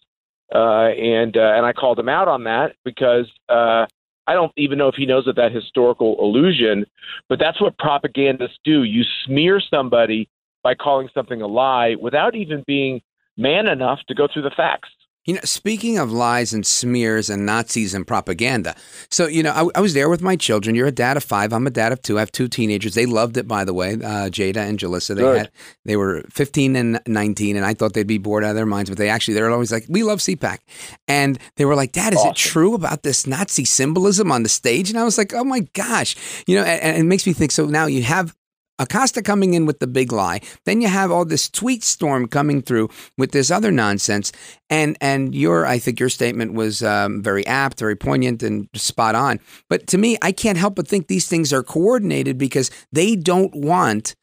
Uh, 0.53 0.89
and 0.89 1.37
uh, 1.37 1.53
and 1.55 1.65
I 1.65 1.73
called 1.73 1.99
him 1.99 2.09
out 2.09 2.27
on 2.27 2.45
that 2.45 2.75
because 2.85 3.31
uh, 3.49 3.87
I 4.27 4.35
don't 4.35 4.53
even 4.57 4.79
know 4.79 4.89
if 4.89 4.97
he 4.97 5.07
knows 5.07 5.29
of 5.29 5.37
that 5.37 5.53
historical 5.53 6.17
illusion, 6.21 6.87
but 7.29 7.39
that's 7.39 7.61
what 7.61 7.79
propagandists 7.79 8.59
do. 8.65 8.83
You 8.83 9.05
smear 9.25 9.61
somebody 9.61 10.29
by 10.63 10.75
calling 10.75 11.09
something 11.15 11.41
a 11.41 11.47
lie 11.47 11.95
without 12.01 12.35
even 12.35 12.65
being 12.67 13.01
man 13.37 13.69
enough 13.69 14.01
to 14.09 14.15
go 14.15 14.29
through 14.33 14.43
the 14.43 14.51
facts. 14.57 14.91
You 15.27 15.35
know, 15.35 15.41
speaking 15.45 15.99
of 15.99 16.11
lies 16.11 16.55
and 16.55 16.67
smears 16.67 17.29
and 17.29 17.45
Nazis 17.45 17.93
and 17.93 18.07
propaganda. 18.07 18.75
So, 19.11 19.27
you 19.27 19.43
know, 19.43 19.53
I, 19.53 19.79
I 19.79 19.81
was 19.81 19.93
there 19.93 20.09
with 20.09 20.23
my 20.23 20.35
children. 20.35 20.75
You're 20.75 20.87
a 20.87 20.93
dad 20.93 21.19
of 21.19 21.25
five. 21.25 21.53
I'm 21.53 21.67
a 21.67 21.71
dad 21.71 21.93
of 21.93 22.01
two. 22.01 22.17
I 22.17 22.21
have 22.21 22.33
two 22.33 22.49
teenagers. 22.49 22.95
They 22.95 23.05
loved 23.05 23.37
it, 23.37 23.47
by 23.47 23.65
the 23.65 23.75
way. 23.75 23.95
Uh, 23.95 24.31
Jada 24.31 24.57
and 24.57 24.79
Jalissa. 24.79 25.15
They 25.15 25.23
Good. 25.23 25.37
had 25.37 25.51
they 25.85 25.97
were 25.97 26.23
15 26.31 26.75
and 26.75 27.01
19, 27.07 27.57
and 27.57 27.67
I 27.67 27.75
thought 27.75 27.93
they'd 27.93 28.07
be 28.07 28.19
bored 28.19 28.45
out 28.45 28.51
of 28.51 28.57
their 28.57 28.65
minds, 28.65 28.91
but 28.91 28.99
they 28.99 29.11
actually 29.11 29.35
they 29.35 29.43
were 29.43 29.51
always 29.51 29.71
like, 29.73 29.85
"We 29.89 30.03
love 30.03 30.21
CPAC," 30.21 30.59
and 31.07 31.39
they 31.57 31.67
were 31.67 31.75
like, 31.75 31.93
"Dad, 31.93 32.15
is 32.15 32.25
it 32.25 32.35
true 32.35 32.75
about 32.75 33.03
this 33.03 33.27
Nazi 33.27 33.67
symbolism 33.67 34.33
on 34.33 34.43
the 34.43 34.49
stage?" 34.49 34.89
And 34.89 34.99
I 34.99 35.05
was 35.05 35.19
like, 35.19 35.35
"Oh 35.35 35.45
my 35.45 35.61
gosh!" 35.75 36.17
You 36.47 36.57
know, 36.57 36.65
and, 36.65 36.83
and 36.83 36.97
it 36.97 37.05
makes 37.05 37.27
me 37.27 37.35
think. 37.35 37.53
So 37.53 37.67
now 37.67 37.87
you 37.87 38.03
have 38.03 38.35
Acosta 38.81 39.23
coming 39.23 39.55
in 39.55 39.67
with 39.67 39.79
the 39.79 39.87
big 39.87 40.11
lie. 40.11 40.41
Then 40.65 40.81
you 40.81 40.89
have 40.89 41.13
all 41.13 41.25
this 41.25 41.49
tweet 41.49 41.85
storm 41.85 42.27
coming 42.27 42.63
through 42.63 42.89
with 43.17 43.31
this 43.31 43.51
other 43.51 43.71
nonsense. 43.71 44.33
And 44.69 44.97
and 45.01 45.35
your 45.35 45.67
I 45.67 45.79
think 45.79 46.01
your 46.01 46.09
statement 46.09 46.55
was 46.55 46.83
um, 46.83 47.23
very 47.23 47.47
apt, 47.47 47.79
very 47.79 47.95
poignant, 47.95 48.43
and 48.43 48.69
spot 48.75 49.15
on. 49.15 49.39
But 49.69 49.87
to 49.89 49.99
me, 49.99 50.17
I 50.23 50.33
can't 50.33 50.59
help 50.59 50.75
but 50.75 50.89
think 50.89 51.07
these 51.07 51.29
things 51.29 51.53
are 51.53 51.63
coordinated 51.63 52.39
because 52.39 52.71
they 52.91 53.15
don't 53.15 53.55
want 53.55 54.17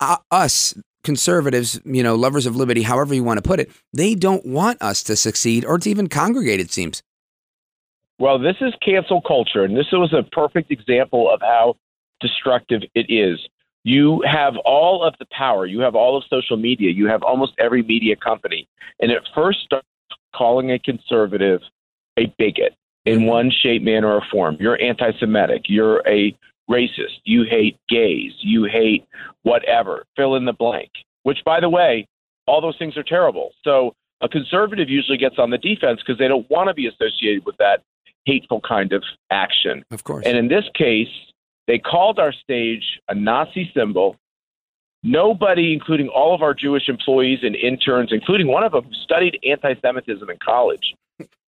uh, 0.00 0.16
us 0.30 0.74
conservatives, 1.04 1.80
you 1.84 2.02
know, 2.02 2.14
lovers 2.14 2.46
of 2.46 2.56
liberty, 2.56 2.82
however 2.82 3.14
you 3.14 3.24
want 3.24 3.38
to 3.38 3.42
put 3.42 3.60
it. 3.60 3.70
They 3.92 4.14
don't 4.14 4.44
want 4.46 4.80
us 4.82 5.02
to 5.04 5.16
succeed 5.16 5.64
or 5.64 5.78
to 5.78 5.88
even 5.88 6.08
congregate. 6.08 6.60
It 6.60 6.72
seems. 6.72 7.02
Well, 8.18 8.38
this 8.38 8.56
is 8.60 8.72
cancel 8.84 9.20
culture, 9.20 9.64
and 9.64 9.76
this 9.76 9.86
was 9.92 10.12
a 10.12 10.22
perfect 10.22 10.70
example 10.70 11.30
of 11.32 11.40
how 11.40 11.76
destructive 12.22 12.82
it 12.94 13.06
is. 13.10 13.38
You 13.84 14.22
have 14.24 14.56
all 14.64 15.02
of 15.02 15.14
the 15.18 15.26
power, 15.36 15.66
you 15.66 15.80
have 15.80 15.96
all 15.96 16.16
of 16.16 16.22
social 16.30 16.56
media, 16.56 16.90
you 16.90 17.08
have 17.08 17.22
almost 17.22 17.52
every 17.58 17.82
media 17.82 18.14
company, 18.16 18.68
and 19.00 19.10
it 19.10 19.28
first 19.34 19.60
starts 19.64 19.86
calling 20.34 20.70
a 20.70 20.78
conservative 20.78 21.60
a 22.18 22.32
bigot 22.38 22.74
in 23.04 23.20
mm-hmm. 23.20 23.26
one 23.26 23.50
shape, 23.50 23.82
manner, 23.82 24.12
or 24.12 24.22
form. 24.30 24.56
You're 24.60 24.80
anti 24.80 25.10
Semitic, 25.18 25.62
you're 25.66 26.02
a 26.06 26.36
racist, 26.70 27.20
you 27.24 27.44
hate 27.48 27.76
gays, 27.88 28.32
you 28.40 28.64
hate 28.64 29.04
whatever, 29.42 30.04
fill 30.16 30.36
in 30.36 30.44
the 30.44 30.52
blank, 30.52 30.90
which, 31.24 31.38
by 31.44 31.60
the 31.60 31.68
way, 31.68 32.06
all 32.46 32.60
those 32.60 32.78
things 32.78 32.96
are 32.96 33.02
terrible. 33.02 33.50
So 33.64 33.94
a 34.20 34.28
conservative 34.28 34.88
usually 34.88 35.18
gets 35.18 35.36
on 35.38 35.50
the 35.50 35.58
defense 35.58 36.00
because 36.04 36.18
they 36.18 36.28
don't 36.28 36.48
want 36.50 36.68
to 36.68 36.74
be 36.74 36.86
associated 36.86 37.44
with 37.44 37.56
that 37.58 37.82
hateful 38.24 38.60
kind 38.60 38.92
of 38.92 39.02
action. 39.30 39.84
Of 39.90 40.04
course. 40.04 40.24
And 40.26 40.36
in 40.36 40.48
this 40.48 40.64
case, 40.74 41.08
they 41.66 41.78
called 41.78 42.18
our 42.18 42.32
stage 42.32 43.00
a 43.08 43.14
Nazi 43.14 43.70
symbol. 43.74 44.16
Nobody, 45.04 45.72
including 45.72 46.08
all 46.08 46.34
of 46.34 46.42
our 46.42 46.54
Jewish 46.54 46.88
employees 46.88 47.40
and 47.42 47.56
interns, 47.56 48.10
including 48.12 48.46
one 48.46 48.62
of 48.62 48.72
them 48.72 48.84
who 48.84 48.94
studied 48.94 49.38
anti 49.48 49.74
Semitism 49.80 50.28
in 50.28 50.36
college, 50.44 50.94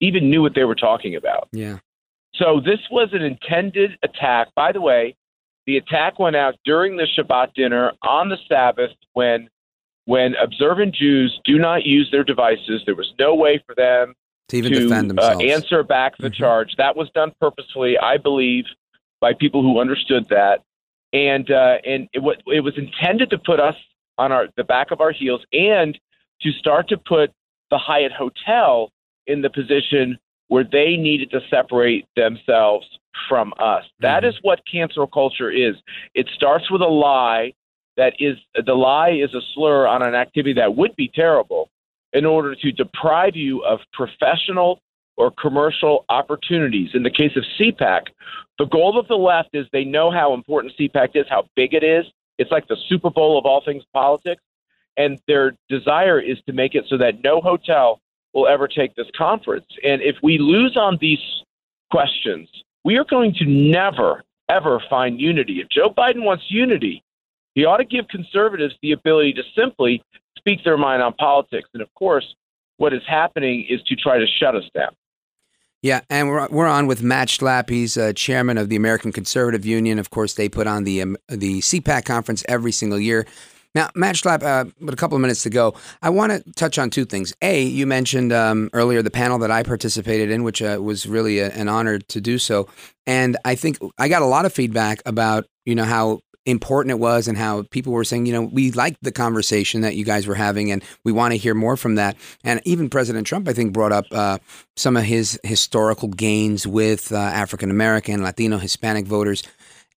even 0.01 0.29
knew 0.29 0.43
what 0.43 0.55
they 0.55 0.65
were 0.65 0.75
talking 0.75 1.15
about. 1.15 1.49
Yeah. 1.53 1.79
So 2.35 2.61
this 2.65 2.81
was 2.91 3.11
an 3.13 3.23
intended 3.23 3.93
attack. 4.03 4.49
By 4.57 4.73
the 4.73 4.81
way, 4.81 5.15
the 5.67 5.77
attack 5.77 6.19
went 6.19 6.35
out 6.35 6.57
during 6.65 6.97
the 6.97 7.07
Shabbat 7.17 7.55
dinner 7.55 7.93
on 8.03 8.29
the 8.29 8.39
Sabbath 8.49 8.91
when 9.13 9.49
when 10.07 10.35
observant 10.35 10.95
Jews 10.95 11.41
do 11.45 11.59
not 11.59 11.85
use 11.85 12.09
their 12.11 12.25
devices. 12.25 12.83
There 12.85 12.95
was 12.95 13.13
no 13.19 13.35
way 13.35 13.63
for 13.65 13.75
them 13.75 14.15
To 14.49 14.57
even 14.57 14.73
defend 14.73 15.13
uh, 15.13 15.31
themselves. 15.31 15.45
answer 15.45 15.83
back 15.83 16.19
the 16.19 16.29
charge. 16.29 16.75
That 16.77 16.95
was 16.97 17.09
done 17.15 17.33
purposefully, 17.41 17.97
I 17.97 18.19
believe, 18.19 18.65
by 19.25 19.33
people 19.33 19.63
who 19.63 19.81
understood 19.81 20.29
that, 20.29 20.63
and 21.15 21.51
uh, 21.51 21.77
and 21.87 22.11
it, 22.13 22.23
it 22.47 22.61
was 22.61 22.75
intended 22.77 23.31
to 23.31 23.39
put 23.39 23.59
us 23.59 23.75
on 24.19 24.33
our 24.33 24.49
the 24.59 24.65
back 24.65 24.91
of 24.91 25.01
our 25.01 25.13
heels 25.13 25.41
and 25.51 25.99
to 26.43 26.53
start 26.53 26.91
to 26.91 26.99
put 26.99 27.33
the 27.71 27.79
Hyatt 27.79 28.13
Hotel 28.13 28.93
in 29.27 29.41
the 29.41 29.49
position 29.49 30.19
where 30.49 30.65
they 30.71 30.99
needed 30.99 31.31
to 31.31 31.41
separate 31.49 32.05
themselves 32.17 32.87
from 33.27 33.55
us. 33.59 33.85
That 34.01 34.25
is 34.25 34.35
what 34.43 34.61
cancel 34.71 35.07
culture 35.07 35.51
is. 35.51 35.75
It 36.15 36.29
starts 36.35 36.71
with 36.71 36.83
a 36.83 36.95
lie 37.07 37.55
that 37.97 38.13
is 38.19 38.37
the 38.55 38.75
lie 38.75 39.13
is 39.13 39.33
a 39.33 39.41
slur 39.55 39.87
on 39.87 40.03
an 40.03 40.15
activity 40.15 40.53
that 40.61 40.77
would 40.77 40.95
be 40.97 41.11
terrible 41.15 41.71
in 42.13 42.27
order 42.27 42.55
to 42.57 42.73
deprive 42.73 43.37
you 43.37 43.65
of 43.65 43.81
professional 43.95 44.81
or 45.17 45.31
commercial 45.41 46.05
opportunities. 46.09 46.91
In 46.95 47.03
the 47.03 47.11
case 47.11 47.33
of 47.37 47.45
CPAC, 47.59 48.03
the 48.59 48.67
goal 48.67 48.99
of 48.99 49.09
the 49.09 49.17
left 49.17 49.51
is 49.53 49.67
they 49.73 49.85
know 49.85 50.11
how 50.11 50.35
important 50.35 50.75
CPAC 50.79 51.11
is, 51.15 51.27
how 51.29 51.47
big 51.57 51.75
it 51.75 51.85
is. 51.85 52.05
It's 52.39 52.51
like 52.51 52.67
the 52.69 52.77
Super 52.89 53.11
Bowl 53.11 53.39
of 53.39 53.47
all 53.47 53.63
things 53.65 53.85
politics. 53.93 54.43
And 54.97 55.19
their 55.27 55.57
desire 55.69 56.21
is 56.21 56.39
to 56.47 56.53
make 56.53 56.75
it 56.75 56.85
so 56.89 56.97
that 56.99 57.23
no 57.23 57.41
hotel 57.41 58.01
will 58.33 58.47
ever 58.47 58.69
take 58.69 58.95
this 58.95 59.07
conference. 59.17 59.67
And 59.83 60.03
if 60.03 60.17
we 60.23 60.39
lose 60.39 60.77
on 60.77 60.99
these 61.01 61.19
questions, 61.91 62.49
we 62.85 62.97
are 62.97 63.05
going 63.05 63.35
to 63.35 63.45
never, 63.45 64.23
ever 64.49 64.83
find 64.91 65.21
unity. 65.21 65.61
If 65.61 65.69
Joe 65.69 65.93
Biden 65.97 66.25
wants 66.25 66.45
unity, 66.49 67.03
he 67.55 67.65
ought 67.65 67.79
to 67.79 67.85
give 67.85 68.09
conservatives 68.09 68.75
the 68.83 68.93
ability 68.93 69.33
to 69.35 69.43
simply 69.57 70.03
speak 70.37 70.63
their 70.65 70.77
mind 70.77 71.03
on 71.03 71.13
politics. 71.15 71.69
And 71.73 71.83
of 71.83 71.93
course, 71.95 72.35
what 72.77 72.93
is 72.93 73.03
happening 73.07 73.67
is 73.69 73.81
to 73.87 73.97
try 73.97 74.19
to 74.19 74.27
shut 74.39 74.55
us 74.55 74.65
down. 74.75 74.95
Yeah, 75.85 76.01
and 76.09 76.31
we're, 76.31 76.49
we're 76.49 76.67
on 76.67 76.87
with 76.87 77.03
Matt 77.03 77.29
Schlapp. 77.29 77.69
He's 77.69 77.99
uh, 77.99 78.15
chairman 78.15 78.57
of 78.57 78.71
the 78.71 78.77
American 78.77 79.13
Conservative 79.13 79.67
Union. 79.67 79.99
Of 79.99 80.09
course, 80.09 80.33
they 80.33 80.49
put 80.49 80.67
on 80.67 80.85
the 80.85 81.03
um, 81.03 81.19
the 81.29 81.61
CPAC 81.61 82.07
conference 82.07 82.43
every 82.49 82.73
single 82.73 82.99
year. 82.99 83.27
Now, 83.75 83.91
Matt 83.95 84.15
Schlapp, 84.15 84.43
uh, 84.43 84.71
with 84.81 84.95
a 84.95 84.97
couple 84.97 85.17
of 85.17 85.21
minutes 85.21 85.43
to 85.43 85.51
go, 85.51 85.75
I 86.01 86.09
want 86.09 86.33
to 86.33 86.53
touch 86.55 86.79
on 86.79 86.89
two 86.89 87.05
things. 87.05 87.35
A, 87.43 87.63
you 87.63 87.87
mentioned 87.87 88.33
um, 88.33 88.71
earlier 88.73 89.03
the 89.03 89.11
panel 89.11 89.39
that 89.41 89.51
I 89.51 89.63
participated 89.63 90.31
in, 90.31 90.43
which 90.43 90.63
uh, 90.63 90.79
was 90.81 91.05
really 91.05 91.41
a, 91.41 91.51
an 91.51 91.69
honor 91.69 91.99
to 91.99 92.19
do 92.19 92.39
so. 92.39 92.67
And 93.07 93.37
I 93.45 93.55
think 93.55 93.77
I 93.99 94.09
got 94.09 94.23
a 94.23 94.27
lot 94.27 94.47
of 94.47 94.55
feedback 94.55 95.03
about 95.05 95.45
you 95.67 95.75
know 95.75 95.85
how 95.85 96.21
important 96.47 96.91
it 96.91 96.99
was 96.99 97.29
and 97.29 97.39
how 97.39 97.63
people 97.71 97.93
were 97.93 98.05
saying, 98.05 98.27
you 98.27 98.33
know, 98.33 98.43
we 98.43 98.71
liked 98.73 99.03
the 99.03 99.13
conversation 99.13 99.81
that 99.81 99.97
you 99.97 100.05
guys 100.05 100.27
were 100.27 100.35
having 100.35 100.71
and 100.71 100.83
we 101.05 101.13
want 101.13 101.33
to 101.33 101.39
hear 101.39 101.55
more 101.55 101.77
from 101.77 101.95
that. 101.95 102.17
And 102.43 102.61
even 102.65 102.91
President 102.91 103.27
Trump, 103.27 103.49
I 103.49 103.53
think, 103.53 103.73
brought 103.73 103.93
up 103.93 104.07
uh, 104.13 104.39
some 104.77 104.97
of 104.97 105.05
his 105.05 105.39
historical 105.43 106.09
gains 106.09 106.67
with 106.67 107.13
uh, 107.13 107.17
African 107.17 107.71
American, 107.71 108.23
Latino, 108.23 108.59
Hispanic 108.59 109.07
voters. 109.07 109.43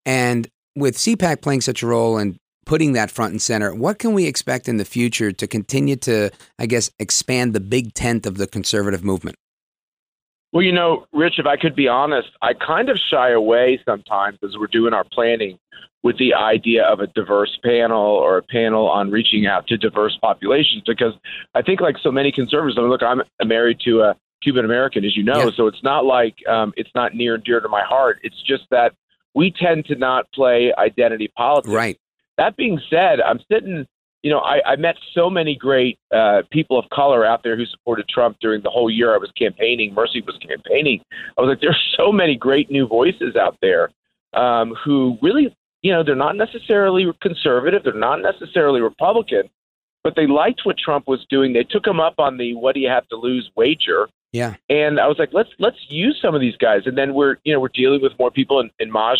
And 0.04 0.48
with 0.76 0.96
CPAC 0.96 1.40
playing 1.40 1.62
such 1.62 1.82
a 1.82 1.86
role 1.86 2.18
and 2.18 2.38
putting 2.64 2.92
that 2.92 3.10
front 3.10 3.32
and 3.32 3.42
center, 3.42 3.74
what 3.74 3.98
can 3.98 4.12
we 4.12 4.26
expect 4.26 4.68
in 4.68 4.76
the 4.76 4.84
future 4.84 5.32
to 5.32 5.46
continue 5.46 5.96
to, 5.96 6.30
I 6.58 6.66
guess, 6.66 6.90
expand 6.98 7.54
the 7.54 7.60
big 7.60 7.94
tent 7.94 8.26
of 8.26 8.36
the 8.36 8.46
conservative 8.46 9.02
movement? 9.02 9.36
Well, 10.56 10.64
you 10.64 10.72
know, 10.72 11.06
Rich, 11.12 11.34
if 11.38 11.44
I 11.44 11.58
could 11.58 11.76
be 11.76 11.86
honest, 11.86 12.30
I 12.40 12.54
kind 12.54 12.88
of 12.88 12.96
shy 12.96 13.30
away 13.30 13.78
sometimes 13.84 14.38
as 14.42 14.56
we're 14.58 14.68
doing 14.68 14.94
our 14.94 15.04
planning 15.04 15.58
with 16.02 16.16
the 16.16 16.32
idea 16.32 16.82
of 16.86 16.98
a 16.98 17.08
diverse 17.08 17.58
panel 17.62 18.00
or 18.00 18.38
a 18.38 18.42
panel 18.42 18.88
on 18.88 19.10
reaching 19.10 19.46
out 19.46 19.66
to 19.66 19.76
diverse 19.76 20.16
populations 20.18 20.82
because 20.86 21.12
I 21.54 21.60
think, 21.60 21.82
like 21.82 21.96
so 22.02 22.10
many 22.10 22.32
conservatives, 22.32 22.78
I 22.78 22.80
mean, 22.80 22.88
look, 22.88 23.02
I'm 23.02 23.20
married 23.44 23.80
to 23.80 24.00
a 24.00 24.16
Cuban 24.42 24.64
American, 24.64 25.04
as 25.04 25.14
you 25.14 25.24
know, 25.24 25.44
yeah. 25.44 25.50
so 25.54 25.66
it's 25.66 25.82
not 25.82 26.06
like 26.06 26.36
um, 26.48 26.72
it's 26.74 26.88
not 26.94 27.14
near 27.14 27.34
and 27.34 27.44
dear 27.44 27.60
to 27.60 27.68
my 27.68 27.82
heart. 27.82 28.18
It's 28.22 28.42
just 28.42 28.64
that 28.70 28.94
we 29.34 29.50
tend 29.50 29.84
to 29.88 29.94
not 29.94 30.32
play 30.32 30.72
identity 30.78 31.28
politics. 31.36 31.68
Right. 31.68 32.00
That 32.38 32.56
being 32.56 32.80
said, 32.88 33.20
I'm 33.20 33.40
sitting. 33.52 33.86
You 34.26 34.32
know, 34.32 34.40
I, 34.40 34.72
I 34.72 34.76
met 34.76 34.96
so 35.14 35.30
many 35.30 35.54
great 35.54 36.00
uh, 36.12 36.42
people 36.50 36.80
of 36.80 36.84
color 36.90 37.24
out 37.24 37.44
there 37.44 37.56
who 37.56 37.64
supported 37.66 38.08
Trump 38.08 38.38
during 38.40 38.60
the 38.60 38.70
whole 38.70 38.90
year 38.90 39.14
I 39.14 39.18
was 39.18 39.30
campaigning. 39.38 39.94
Mercy 39.94 40.20
was 40.20 40.36
campaigning. 40.38 41.00
I 41.38 41.42
was 41.42 41.48
like, 41.48 41.60
there's 41.60 41.80
so 41.96 42.10
many 42.10 42.34
great 42.34 42.68
new 42.68 42.88
voices 42.88 43.36
out 43.36 43.56
there 43.62 43.90
um, 44.34 44.74
who 44.84 45.16
really 45.22 45.54
you 45.82 45.92
know, 45.92 46.02
they're 46.02 46.16
not 46.16 46.34
necessarily 46.34 47.06
conservative, 47.22 47.84
they're 47.84 47.94
not 47.94 48.20
necessarily 48.20 48.80
Republican, 48.80 49.44
but 50.02 50.16
they 50.16 50.26
liked 50.26 50.62
what 50.64 50.76
Trump 50.76 51.06
was 51.06 51.24
doing. 51.30 51.52
They 51.52 51.62
took 51.62 51.86
him 51.86 52.00
up 52.00 52.14
on 52.18 52.36
the 52.36 52.54
"what 52.54 52.74
do 52.74 52.80
you 52.80 52.88
have 52.88 53.06
to 53.10 53.16
lose" 53.16 53.48
wager. 53.54 54.08
Yeah. 54.32 54.56
And 54.68 54.98
I 54.98 55.06
was 55.06 55.18
like, 55.20 55.30
let's 55.32 55.50
let's 55.60 55.76
use 55.88 56.18
some 56.20 56.34
of 56.34 56.40
these 56.40 56.56
guys. 56.56 56.82
And 56.86 56.98
then 56.98 57.14
we're 57.14 57.36
you 57.44 57.52
know 57.52 57.60
we're 57.60 57.68
dealing 57.68 58.02
with 58.02 58.18
more 58.18 58.32
people. 58.32 58.58
And, 58.58 58.72
and 58.80 58.90
Maj 58.90 59.18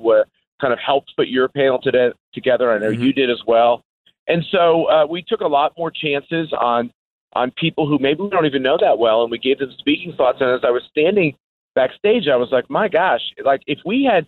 what 0.00 0.26
kind 0.60 0.72
of 0.72 0.80
helped 0.84 1.12
put 1.16 1.28
your 1.28 1.46
panel 1.46 1.80
today, 1.80 2.10
together. 2.34 2.72
I 2.72 2.78
know 2.78 2.90
mm-hmm. 2.90 3.04
you 3.04 3.12
did 3.12 3.30
as 3.30 3.40
well. 3.46 3.84
And 4.28 4.44
so 4.50 4.84
uh, 4.84 5.06
we 5.06 5.22
took 5.22 5.40
a 5.40 5.48
lot 5.48 5.72
more 5.76 5.90
chances 5.90 6.52
on 6.52 6.92
on 7.34 7.50
people 7.52 7.86
who 7.86 7.98
maybe 7.98 8.22
we 8.22 8.30
don't 8.30 8.46
even 8.46 8.62
know 8.62 8.78
that 8.80 8.98
well, 8.98 9.22
and 9.22 9.30
we 9.30 9.38
gave 9.38 9.58
them 9.58 9.72
speaking 9.78 10.12
slots. 10.16 10.38
And 10.40 10.50
as 10.50 10.60
I 10.64 10.70
was 10.70 10.82
standing 10.90 11.36
backstage, 11.74 12.26
I 12.26 12.36
was 12.36 12.48
like, 12.50 12.70
my 12.70 12.88
gosh, 12.88 13.20
like 13.44 13.62
if 13.66 13.78
we 13.84 14.04
had 14.04 14.26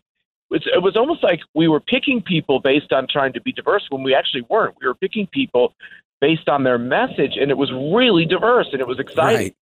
it 0.51 0.83
was 0.83 0.97
almost 0.97 1.23
like 1.23 1.41
we 1.55 1.69
were 1.69 1.81
picking 1.81 2.21
people 2.21 2.61
based 2.61 2.93
on 2.93 3.07
trying 3.09 3.33
to 3.35 3.41
be 3.41 3.53
diverse 3.53 3.87
when 3.89 4.03
we 4.03 4.15
actually 4.15 4.43
weren't. 4.51 4.75
We 4.81 4.89
were 4.89 4.97
picking 4.97 5.29
people 5.29 5.75
based 6.21 6.49
on 6.49 6.65
their 6.65 6.79
message, 6.79 7.37
and 7.41 7.51
it 7.51 7.57
was 7.57 7.71
really 7.73 8.25
diverse 8.25 8.69
and 8.73 8.81
it 8.81 8.87
was 8.87 8.99
exciting. 8.99 9.37
Right. 9.37 9.57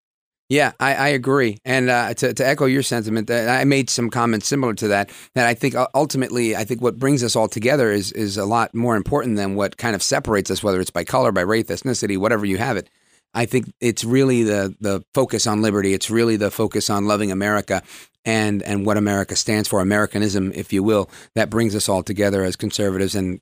Yeah, 0.50 0.72
I, 0.80 0.96
I, 0.96 1.08
agree. 1.10 1.58
And 1.66 1.90
uh, 1.90 2.14
to, 2.14 2.34
to, 2.34 2.48
echo 2.48 2.66
your 2.66 2.82
sentiment, 2.82 3.30
I 3.30 3.66
made 3.66 3.90
some 3.90 4.10
comments 4.10 4.48
similar 4.48 4.74
to 4.76 4.88
that. 4.88 5.10
That 5.36 5.46
I 5.46 5.54
think 5.54 5.76
uh, 5.76 5.88
ultimately, 5.94 6.56
I 6.56 6.64
think 6.64 6.82
what 6.82 6.98
brings 6.98 7.22
us 7.22 7.36
all 7.36 7.50
together 7.50 7.92
is 7.92 8.14
is 8.14 8.38
a 8.38 8.46
lot 8.46 8.74
more 8.74 8.96
important 8.96 9.36
than 9.36 9.56
what 9.56 9.76
kind 9.76 9.94
of 9.94 10.02
separates 10.02 10.50
us, 10.50 10.64
whether 10.64 10.80
it's 10.80 10.90
by 10.90 11.04
color, 11.04 11.34
by 11.34 11.42
race, 11.42 11.66
ethnicity, 11.66 12.18
whatever 12.18 12.46
you 12.46 12.58
have 12.60 12.78
it. 12.78 12.90
I 13.34 13.46
think 13.46 13.74
it's 13.82 14.06
really 14.06 14.44
the 14.44 14.74
the 14.80 15.04
focus 15.14 15.48
on 15.48 15.62
liberty. 15.62 15.94
It's 15.94 16.10
really 16.10 16.38
the 16.38 16.50
focus 16.50 16.90
on 16.90 17.08
loving 17.08 17.30
America 17.30 17.84
and 18.24 18.64
and 18.64 18.86
what 18.86 18.96
America 18.96 19.36
stands 19.36 19.68
for, 19.68 19.82
Americanism, 19.82 20.54
if 20.54 20.72
you 20.72 20.82
will, 20.82 21.10
that 21.36 21.50
brings 21.50 21.76
us 21.76 21.90
all 21.90 22.04
together 22.04 22.44
as 22.44 22.56
conservatives 22.56 23.16
and 23.16 23.42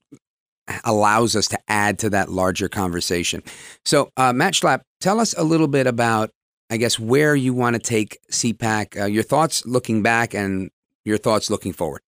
allows 0.84 1.36
us 1.36 1.48
to 1.50 1.60
add 1.68 2.00
to 2.00 2.10
that 2.10 2.30
larger 2.30 2.68
conversation. 2.68 3.44
So, 3.84 4.10
uh, 4.18 4.34
Matt 4.34 4.54
Schlapp, 4.54 4.82
tell 5.00 5.20
us 5.20 5.34
a 5.38 5.44
little 5.44 5.68
bit 5.68 5.88
about, 5.88 6.32
I 6.76 6.78
guess, 6.78 7.00
where 7.00 7.38
you 7.38 7.54
want 7.54 7.78
to 7.78 7.82
take 7.82 8.20
CPAC. 8.32 9.00
Uh, 9.02 9.06
your 9.06 9.24
thoughts 9.24 9.66
looking 9.66 10.04
back 10.04 10.34
and 10.34 10.70
your 11.06 11.18
thoughts 11.18 11.50
looking 11.50 11.72
forward. 11.72 12.02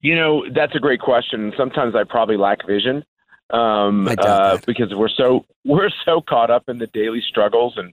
You 0.00 0.16
know, 0.16 0.44
that's 0.52 0.74
a 0.74 0.80
great 0.80 1.00
question. 1.00 1.52
Sometimes 1.56 1.94
I 1.94 2.02
probably 2.02 2.36
lack 2.36 2.66
vision 2.66 3.04
um, 3.50 4.08
uh, 4.08 4.58
because 4.66 4.92
we're 4.92 5.08
so 5.08 5.46
we're 5.64 5.88
so 6.04 6.20
caught 6.20 6.50
up 6.50 6.64
in 6.68 6.78
the 6.78 6.88
daily 6.88 7.22
struggles 7.26 7.74
and 7.76 7.92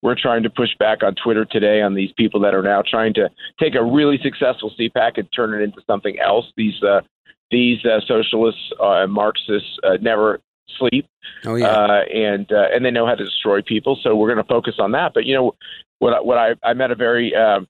we're 0.00 0.14
trying 0.14 0.42
to 0.44 0.50
push 0.50 0.70
back 0.78 1.02
on 1.02 1.14
Twitter 1.22 1.44
today 1.44 1.82
on 1.82 1.94
these 1.94 2.10
people 2.16 2.40
that 2.40 2.54
are 2.54 2.62
now 2.62 2.82
trying 2.82 3.12
to 3.12 3.28
take 3.60 3.74
a 3.74 3.84
really 3.84 4.18
successful 4.22 4.72
CPAC 4.80 5.18
and 5.18 5.28
turn 5.36 5.52
it 5.52 5.62
into 5.62 5.82
something 5.86 6.18
else. 6.18 6.46
These 6.56 6.82
uh, 6.82 7.02
these 7.50 7.84
uh, 7.84 8.00
socialists 8.06 8.72
uh, 8.80 9.02
and 9.02 9.12
Marxists 9.12 9.78
uh, 9.84 9.98
never 10.00 10.40
sleep, 10.78 11.06
oh, 11.44 11.54
yeah. 11.54 11.66
uh, 11.66 12.02
and 12.12 12.50
uh, 12.52 12.66
and 12.72 12.84
they 12.84 12.90
know 12.90 13.06
how 13.06 13.14
to 13.14 13.24
destroy 13.24 13.62
people. 13.62 13.98
So 14.02 14.14
we're 14.14 14.32
going 14.32 14.44
to 14.44 14.48
focus 14.48 14.74
on 14.78 14.92
that. 14.92 15.12
But 15.14 15.24
you 15.26 15.34
know, 15.34 15.54
what 15.98 16.24
what 16.24 16.38
I 16.38 16.54
I 16.62 16.74
met 16.74 16.90
a 16.90 16.94
very 16.94 17.34
uh, 17.34 17.60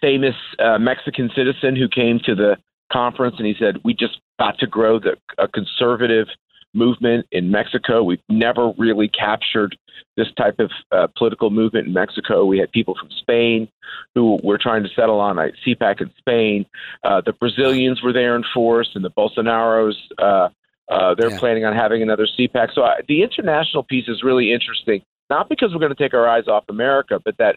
famous 0.00 0.34
uh, 0.58 0.78
Mexican 0.78 1.30
citizen 1.34 1.76
who 1.76 1.88
came 1.88 2.20
to 2.26 2.34
the 2.34 2.56
conference, 2.92 3.36
and 3.38 3.46
he 3.46 3.54
said 3.58 3.78
we 3.84 3.94
just 3.94 4.20
got 4.38 4.58
to 4.58 4.66
grow 4.66 4.98
the 4.98 5.16
a 5.38 5.48
conservative 5.48 6.28
movement 6.74 7.26
in 7.32 7.50
Mexico. 7.50 8.02
We've 8.02 8.22
never 8.28 8.72
really 8.78 9.08
captured 9.08 9.76
this 10.16 10.28
type 10.36 10.58
of 10.58 10.70
uh, 10.90 11.06
political 11.16 11.50
movement 11.50 11.86
in 11.86 11.92
Mexico. 11.92 12.44
We 12.44 12.58
had 12.58 12.70
people 12.72 12.94
from 12.98 13.10
Spain 13.10 13.68
who 14.14 14.38
were 14.42 14.58
trying 14.58 14.82
to 14.82 14.88
settle 14.94 15.20
on 15.20 15.38
a 15.38 15.50
CPAC 15.66 16.00
in 16.00 16.10
Spain. 16.18 16.66
Uh, 17.04 17.20
the 17.24 17.32
Brazilians 17.32 18.02
were 18.02 18.12
there 18.12 18.36
in 18.36 18.44
force, 18.54 18.90
and 18.94 19.04
the 19.04 19.10
Bolsonaros. 19.10 19.94
Uh, 20.18 20.48
uh, 20.90 21.14
they're 21.18 21.30
yeah. 21.30 21.38
planning 21.38 21.64
on 21.64 21.74
having 21.74 22.02
another 22.02 22.26
CPAC. 22.26 22.74
So 22.74 22.82
uh, 22.82 22.96
the 23.08 23.22
international 23.22 23.82
piece 23.82 24.08
is 24.08 24.22
really 24.22 24.52
interesting, 24.52 25.02
not 25.30 25.48
because 25.48 25.72
we're 25.72 25.80
going 25.80 25.94
to 25.94 26.02
take 26.02 26.14
our 26.14 26.28
eyes 26.28 26.48
off 26.48 26.64
America, 26.68 27.20
but 27.24 27.36
that 27.38 27.56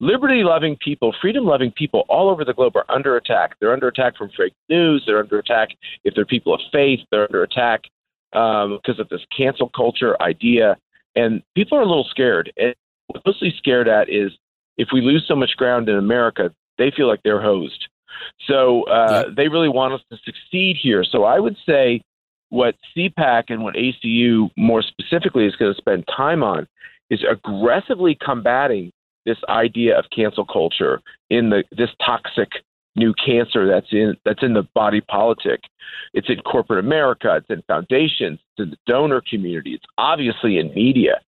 liberty 0.00 0.42
loving 0.42 0.76
people, 0.82 1.14
freedom 1.20 1.44
loving 1.44 1.72
people 1.72 2.04
all 2.08 2.28
over 2.28 2.44
the 2.44 2.54
globe 2.54 2.76
are 2.76 2.86
under 2.88 3.16
attack. 3.16 3.56
They're 3.60 3.72
under 3.72 3.88
attack 3.88 4.16
from 4.16 4.30
fake 4.36 4.54
news. 4.68 5.04
They're 5.06 5.20
under 5.20 5.38
attack 5.38 5.68
if 6.04 6.14
they're 6.14 6.24
people 6.24 6.54
of 6.54 6.60
faith. 6.72 7.00
They're 7.10 7.24
under 7.24 7.42
attack 7.42 7.82
um, 8.32 8.78
because 8.82 8.98
of 8.98 9.08
this 9.08 9.22
cancel 9.36 9.68
culture 9.68 10.20
idea. 10.22 10.76
And 11.16 11.42
people 11.54 11.78
are 11.78 11.82
a 11.82 11.86
little 11.86 12.06
scared. 12.10 12.52
And 12.56 12.74
what 13.06 13.22
mostly 13.24 13.54
scared 13.56 13.88
at 13.88 14.08
is 14.08 14.32
if 14.76 14.88
we 14.92 15.00
lose 15.00 15.24
so 15.28 15.36
much 15.36 15.50
ground 15.56 15.88
in 15.88 15.96
America, 15.96 16.52
they 16.78 16.90
feel 16.90 17.06
like 17.06 17.20
they're 17.22 17.42
hosed. 17.42 17.88
So 18.48 18.84
uh, 18.84 19.24
yeah. 19.26 19.34
they 19.36 19.48
really 19.48 19.68
want 19.68 19.94
us 19.94 20.00
to 20.10 20.18
succeed 20.24 20.76
here. 20.80 21.04
So 21.04 21.24
I 21.24 21.38
would 21.38 21.56
say 21.66 22.02
what 22.54 22.76
CPAC 22.96 23.44
and 23.48 23.64
what 23.64 23.74
ACU 23.74 24.48
more 24.56 24.80
specifically 24.80 25.44
is 25.44 25.56
going 25.56 25.74
to 25.74 25.76
spend 25.76 26.04
time 26.16 26.44
on 26.44 26.68
is 27.10 27.24
aggressively 27.28 28.16
combating 28.24 28.92
this 29.26 29.38
idea 29.48 29.98
of 29.98 30.04
cancel 30.14 30.44
culture 30.44 31.00
in 31.30 31.50
the 31.50 31.64
this 31.72 31.90
toxic 32.04 32.48
new 32.94 33.12
cancer 33.14 33.66
that's 33.66 33.88
in 33.90 34.16
that's 34.24 34.42
in 34.42 34.54
the 34.54 34.62
body 34.72 35.00
politic. 35.00 35.62
It's 36.12 36.28
in 36.28 36.36
corporate 36.42 36.78
America. 36.78 37.34
It's 37.36 37.50
in 37.50 37.62
foundations. 37.66 38.38
It's 38.56 38.64
in 38.64 38.70
the 38.70 38.76
donor 38.86 39.20
community. 39.28 39.72
It's 39.74 39.86
obviously 39.98 40.58
in 40.58 40.72
media. 40.74 41.20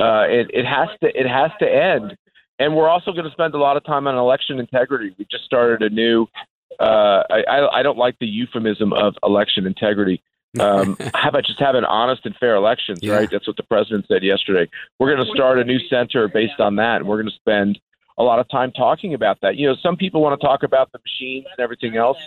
Uh, 0.00 0.24
it, 0.28 0.50
it 0.54 0.64
has 0.64 0.88
to 1.02 1.08
it 1.08 1.28
has 1.28 1.50
to 1.60 1.68
end. 1.68 2.16
And 2.58 2.74
we're 2.74 2.88
also 2.88 3.12
going 3.12 3.26
to 3.26 3.30
spend 3.32 3.54
a 3.54 3.58
lot 3.58 3.76
of 3.76 3.84
time 3.84 4.06
on 4.06 4.14
election 4.16 4.58
integrity. 4.58 5.14
We 5.18 5.26
just 5.30 5.44
started 5.44 5.82
a 5.82 5.94
new. 5.94 6.26
Uh, 6.78 7.22
I, 7.30 7.80
I 7.80 7.82
don't 7.82 7.98
like 7.98 8.16
the 8.20 8.26
euphemism 8.26 8.94
of 8.94 9.14
election 9.22 9.66
integrity. 9.66 10.22
Um, 10.58 10.96
how 11.14 11.28
about 11.28 11.44
just 11.44 11.60
having 11.60 11.84
honest 11.84 12.26
and 12.26 12.34
fair 12.36 12.56
elections, 12.56 12.98
yeah. 13.02 13.14
right? 13.14 13.30
That's 13.30 13.46
what 13.46 13.56
the 13.56 13.62
president 13.62 14.06
said 14.08 14.22
yesterday. 14.22 14.68
We're 14.98 15.14
going 15.14 15.24
to 15.24 15.32
start 15.32 15.58
a 15.58 15.64
new 15.64 15.78
center 15.88 16.26
based 16.28 16.58
on 16.58 16.76
that, 16.76 16.96
and 16.96 17.06
we're 17.06 17.22
going 17.22 17.30
to 17.30 17.36
spend 17.36 17.78
a 18.18 18.22
lot 18.22 18.38
of 18.40 18.48
time 18.48 18.72
talking 18.72 19.14
about 19.14 19.38
that. 19.42 19.56
You 19.56 19.68
know, 19.68 19.76
some 19.82 19.96
people 19.96 20.20
want 20.20 20.40
to 20.40 20.44
talk 20.44 20.62
about 20.62 20.90
the 20.92 20.98
machines 20.98 21.46
and 21.56 21.62
everything 21.62 21.96
else, 21.96 22.18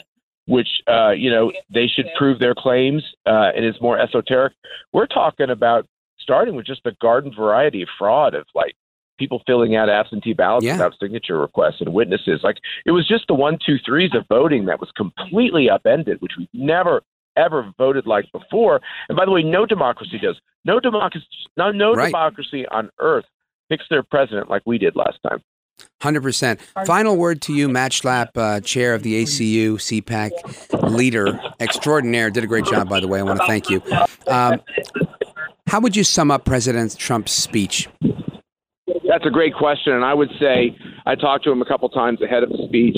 which 0.46 0.70
uh, 0.88 1.12
you 1.12 1.30
know 1.30 1.52
they 1.74 1.88
should 1.88 2.08
prove 2.18 2.40
their 2.40 2.56
claims, 2.56 3.04
uh, 3.26 3.52
and 3.56 3.66
is 3.66 3.76
more 3.82 4.00
esoteric. 4.00 4.54
We're 4.94 5.08
talking 5.08 5.50
about 5.50 5.86
starting 6.20 6.56
with 6.56 6.66
just 6.66 6.84
the 6.86 6.94
garden 7.02 7.34
variety 7.36 7.82
of 7.82 7.90
fraud 7.98 8.34
of 8.34 8.46
like 8.56 8.74
people 9.20 9.42
filling 9.46 9.76
out 9.76 9.90
absentee 9.90 10.34
ballots 10.34 10.66
Yeah. 10.66 10.74
without 10.74 10.96
signature 11.00 11.38
requests 11.38 11.82
and 11.82 11.94
witnesses. 11.94 12.42
Like 12.44 12.58
it 12.86 12.92
was 12.92 13.08
just 13.08 13.28
the 13.28 13.34
one, 13.34 13.58
two, 13.64 13.78
threes 13.86 14.12
of 14.16 14.26
voting 14.28 14.66
that 14.66 14.80
was 14.80 14.90
completely 14.96 15.70
upended, 15.70 16.22
which 16.22 16.34
we've 16.38 16.48
never 16.54 17.04
ever 17.38 17.72
voted 17.78 18.06
like 18.08 18.26
before. 18.32 18.82
And 19.10 19.16
by 19.18 19.26
the 19.26 19.32
way, 19.32 19.44
no 19.44 19.66
democracy 19.66 20.20
does. 20.22 20.40
No 20.66 20.80
democracy, 20.80 21.26
no, 21.58 21.72
no 21.72 21.94
Right. 21.94 22.06
democracy 22.08 22.66
on 22.68 22.90
earth 23.00 23.26
picks 23.70 23.86
their 23.90 24.04
president 24.04 24.50
like 24.50 24.62
we 24.66 24.78
did 24.78 24.96
last 24.96 25.18
time. 25.28 25.42
Hundred 26.02 26.22
percent. 26.22 26.62
Final 26.86 27.18
word 27.18 27.42
to 27.42 27.54
you, 27.54 27.68
Matt 27.68 27.92
Schlapp, 27.92 28.30
uh, 28.38 28.60
chair 28.62 28.94
of 28.94 29.02
the 29.04 29.24
ACU 29.24 29.74
CPAC 29.80 30.32
leader 30.92 31.40
extraordinaire. 31.60 32.30
Did 32.30 32.44
a 32.44 32.48
great 32.48 32.66
job, 32.66 32.88
by 32.88 33.00
the 33.00 33.08
way. 33.08 33.20
I 33.20 33.24
want 33.24 33.40
to 33.40 33.48
thank 33.48 33.70
you. 33.70 33.82
Um, 34.28 34.62
how 35.68 35.80
would 35.80 35.96
you 35.96 36.04
sum 36.04 36.30
up 36.30 36.46
President 36.46 36.96
Trump's 36.98 37.32
speech? 37.32 37.90
That's 39.08 39.26
a 39.26 39.30
great 39.32 39.56
question, 39.56 39.94
and 39.94 40.06
I 40.06 40.14
would 40.14 40.30
say 40.40 40.78
I 41.06 41.16
talked 41.16 41.44
to 41.46 41.52
him 41.52 41.62
a 41.62 41.66
couple 41.66 41.90
times 41.90 42.22
ahead 42.22 42.44
of 42.44 42.50
the 42.50 42.66
speech. 42.68 42.98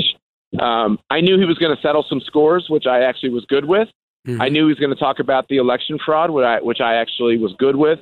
Um, 0.59 0.99
I 1.09 1.21
knew 1.21 1.37
he 1.39 1.45
was 1.45 1.57
going 1.57 1.75
to 1.75 1.81
settle 1.81 2.05
some 2.07 2.21
scores, 2.21 2.65
which 2.69 2.85
I 2.85 3.01
actually 3.03 3.29
was 3.29 3.45
good 3.45 3.65
with. 3.65 3.87
I 4.27 4.49
knew 4.49 4.65
he 4.65 4.69
was 4.69 4.79
going 4.79 4.93
to 4.93 4.99
talk 4.99 5.19
about 5.19 5.47
the 5.47 5.57
election 5.57 5.99
fraud, 6.03 6.31
which 6.31 6.45
I, 6.45 6.61
which 6.61 6.81
I 6.81 6.95
actually 6.95 7.38
was 7.38 7.53
good 7.57 7.75
with. 7.75 7.99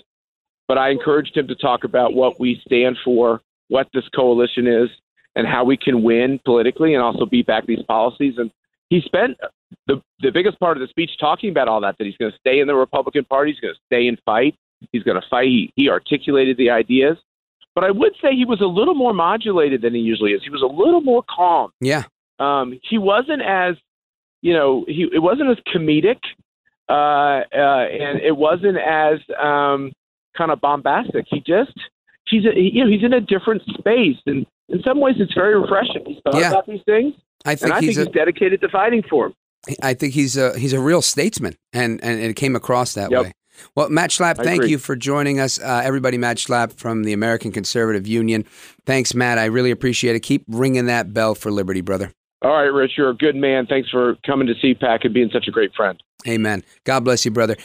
But 0.67 0.77
I 0.77 0.89
encouraged 0.89 1.36
him 1.36 1.47
to 1.47 1.55
talk 1.55 1.83
about 1.83 2.13
what 2.13 2.39
we 2.39 2.62
stand 2.65 2.97
for, 3.03 3.41
what 3.67 3.88
this 3.93 4.07
coalition 4.15 4.65
is, 4.65 4.89
and 5.36 5.45
how 5.45 5.65
we 5.65 5.75
can 5.77 6.03
win 6.03 6.39
politically 6.45 6.93
and 6.93 7.03
also 7.03 7.25
beat 7.25 7.47
back 7.47 7.65
these 7.65 7.83
policies. 7.88 8.36
And 8.38 8.51
he 8.89 9.01
spent 9.01 9.38
the 9.88 10.01
the 10.19 10.31
biggest 10.31 10.59
part 10.59 10.77
of 10.77 10.81
the 10.81 10.88
speech 10.88 11.12
talking 11.19 11.49
about 11.49 11.67
all 11.67 11.81
that. 11.81 11.97
That 11.97 12.05
he's 12.05 12.17
going 12.17 12.31
to 12.31 12.38
stay 12.38 12.59
in 12.59 12.67
the 12.67 12.75
Republican 12.75 13.25
Party, 13.25 13.51
he's 13.51 13.59
going 13.59 13.73
to 13.73 13.79
stay 13.86 14.07
and 14.07 14.17
fight, 14.25 14.55
he's 14.91 15.03
going 15.03 15.19
to 15.19 15.27
fight. 15.29 15.47
He, 15.47 15.73
he 15.75 15.89
articulated 15.89 16.57
the 16.57 16.69
ideas. 16.69 17.17
But 17.75 17.83
I 17.83 17.91
would 17.91 18.13
say 18.21 18.36
he 18.36 18.45
was 18.45 18.62
a 18.62 18.67
little 18.67 18.93
more 18.93 19.13
modulated 19.13 19.81
than 19.81 19.95
he 19.95 19.99
usually 19.99 20.31
is. 20.31 20.43
He 20.43 20.51
was 20.51 20.62
a 20.62 20.67
little 20.67 21.01
more 21.01 21.23
calm. 21.27 21.71
Yeah. 21.81 22.03
Um, 22.39 22.79
he 22.88 22.99
wasn't 22.99 23.41
as, 23.41 23.75
you 24.43 24.53
know, 24.53 24.86
he 24.88 25.08
it 25.12 25.19
wasn't 25.29 25.49
as 25.49 25.58
comedic, 25.73 26.19
uh, 26.89 26.93
uh, 26.93 27.86
and 27.88 28.19
it 28.21 28.36
wasn't 28.36 28.77
as 28.77 29.19
um, 29.41 29.91
kind 30.38 30.51
of 30.51 30.60
bombastic. 30.62 31.25
He 31.29 31.39
just, 31.39 31.73
he's, 32.27 32.45
a, 32.45 32.51
he, 32.53 32.71
you 32.73 32.84
know, 32.84 32.89
he's 32.91 33.03
in 33.03 33.13
a 33.13 33.21
different 33.21 33.62
space, 33.79 34.17
and 34.25 34.45
in 34.69 34.82
some 34.84 34.99
ways, 34.99 35.15
it's 35.19 35.34
very 35.34 35.60
refreshing. 35.60 36.03
He's 36.06 36.17
thought 36.23 36.36
Yeah. 36.36 36.49
about 36.49 36.67
these 36.67 36.82
things, 36.86 37.15
I 37.45 37.56
think 37.56 37.63
and 37.63 37.73
I 37.73 37.79
he's 37.79 37.95
think 37.95 38.08
a- 38.08 38.10
he's 38.12 38.13
dedicated 38.15 38.62
to 38.62 38.69
fighting 38.69 39.03
for 39.10 39.29
them. 39.29 39.36
I 39.82 39.93
think 39.93 40.13
he's 40.13 40.36
a 40.36 40.60
he's 40.60 40.73
a 40.73 40.79
real 40.79 41.01
statesman, 41.01 41.56
and 41.71 42.03
and 42.03 42.19
it 42.19 42.36
came 42.36 42.56
across 42.56 42.93
that 42.95 43.12
Yep. 43.12 43.23
way. 43.23 43.32
Well, 43.75 43.88
Matt 43.89 44.10
Schlapp, 44.10 44.39
I 44.39 44.43
thank 44.43 44.62
agree. 44.63 44.71
you 44.71 44.77
for 44.79 44.95
joining 44.95 45.39
us, 45.39 45.58
uh, 45.60 45.82
everybody. 45.86 46.17
Matt 46.17 46.38
Schlapp 46.38 46.73
from 46.73 47.03
the 47.03 47.13
American 47.13 47.51
Conservative 47.53 48.06
Union. 48.08 48.43
Thanks, 48.86 49.13
Matt. 49.13 49.38
I 49.38 49.45
really 49.45 49.71
appreciate 49.71 50.15
it. 50.15 50.21
Keep 50.21 50.43
ringing 50.49 50.88
that 50.88 51.13
bell 51.13 51.34
for 51.36 51.49
liberty, 51.51 51.79
brother. 51.82 52.12
All 52.43 52.51
right, 52.51 52.63
Rich, 52.63 52.91
you're 52.97 53.10
a 53.10 53.15
good 53.15 53.36
man. 53.36 53.65
Thanks 53.67 53.89
for 53.89 54.17
coming 54.25 54.47
to 54.47 54.53
CPAC 54.53 55.06
and 55.06 55.13
being 55.13 55.29
such 55.32 55.47
a 55.47 55.51
great 55.51 55.73
friend. 55.73 56.01
Amen. 56.27 56.63
God 56.84 57.01
bless 57.06 57.23
you, 57.23 57.32
brother. 57.32 57.56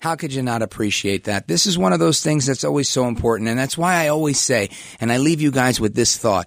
How 0.00 0.16
could 0.16 0.32
you 0.32 0.42
not 0.42 0.62
appreciate 0.62 1.24
that? 1.24 1.48
This 1.48 1.66
is 1.66 1.78
one 1.78 1.92
of 1.92 1.98
those 1.98 2.22
things 2.22 2.46
that's 2.46 2.62
always 2.62 2.88
so 2.88 3.08
important. 3.08 3.48
And 3.48 3.58
that's 3.58 3.76
why 3.76 3.94
I 3.96 4.08
always 4.08 4.38
say, 4.38 4.70
and 5.00 5.10
I 5.10 5.16
leave 5.16 5.40
you 5.40 5.50
guys 5.50 5.80
with 5.80 5.94
this 5.94 6.16
thought 6.16 6.46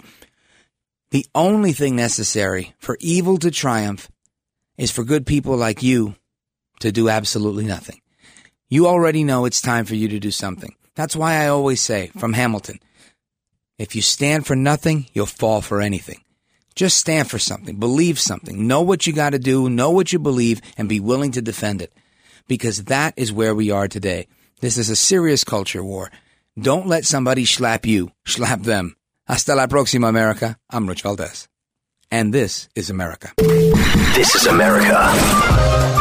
the 1.12 1.26
only 1.36 1.74
thing 1.74 1.98
necessary 1.98 2.74
for 2.80 2.98
evil 3.02 3.38
to 3.40 3.52
triumph 3.52 4.10
is 4.78 4.92
for 4.92 5.04
good 5.04 5.26
people 5.26 5.58
like 5.58 5.84
you 5.84 6.16
to 6.80 6.92
do 6.92 7.10
absolutely 7.10 7.66
nothing. 7.66 8.00
You 8.70 8.88
already 8.88 9.26
know 9.26 9.44
it's 9.44 9.62
time 9.62 9.84
for 9.84 9.96
you 9.96 10.08
to 10.08 10.20
do 10.20 10.32
something. 10.32 10.74
That's 10.96 11.16
why 11.16 11.36
I 11.36 11.48
always 11.48 11.82
say 11.82 12.12
from 12.18 12.32
Hamilton, 12.32 12.80
if 13.78 13.94
you 13.94 14.02
stand 14.02 14.48
for 14.48 14.56
nothing, 14.56 15.08
you'll 15.12 15.26
fall 15.26 15.60
for 15.60 15.82
anything. 15.82 16.22
Just 16.76 16.98
stand 16.98 17.30
for 17.30 17.40
something, 17.40 17.78
believe 17.78 18.20
something, 18.20 18.68
know 18.68 18.82
what 18.82 19.06
you 19.06 19.14
got 19.14 19.32
to 19.32 19.40
do, 19.40 19.70
know 19.70 19.92
what 19.92 20.14
you 20.14 20.20
believe, 20.20 20.62
and 20.78 20.88
be 20.88 21.00
willing 21.00 21.32
to 21.32 21.42
defend 21.42 21.82
it. 21.82 21.94
Because 22.48 22.86
that 22.86 23.14
is 23.18 23.32
where 23.32 23.54
we 23.54 23.72
are 23.72 23.88
today. 23.88 24.28
This 24.62 24.78
is 24.78 24.90
a 24.90 24.96
serious 24.96 25.44
culture 25.44 25.84
war. 25.84 26.12
Don't 26.60 26.88
let 26.88 27.06
somebody 27.06 27.46
slap 27.46 27.86
you, 27.86 28.12
slap 28.26 28.62
them. 28.62 28.96
Hasta 29.28 29.56
la 29.56 29.68
próxima, 29.68 30.08
America. 30.08 30.58
I'm 30.70 30.88
Rich 30.88 31.04
Valdez. 31.04 31.48
And 32.10 32.34
this 32.34 32.68
is 32.76 32.90
America. 32.90 33.32
This 33.38 34.36
is 34.36 34.46
America. 34.48 36.01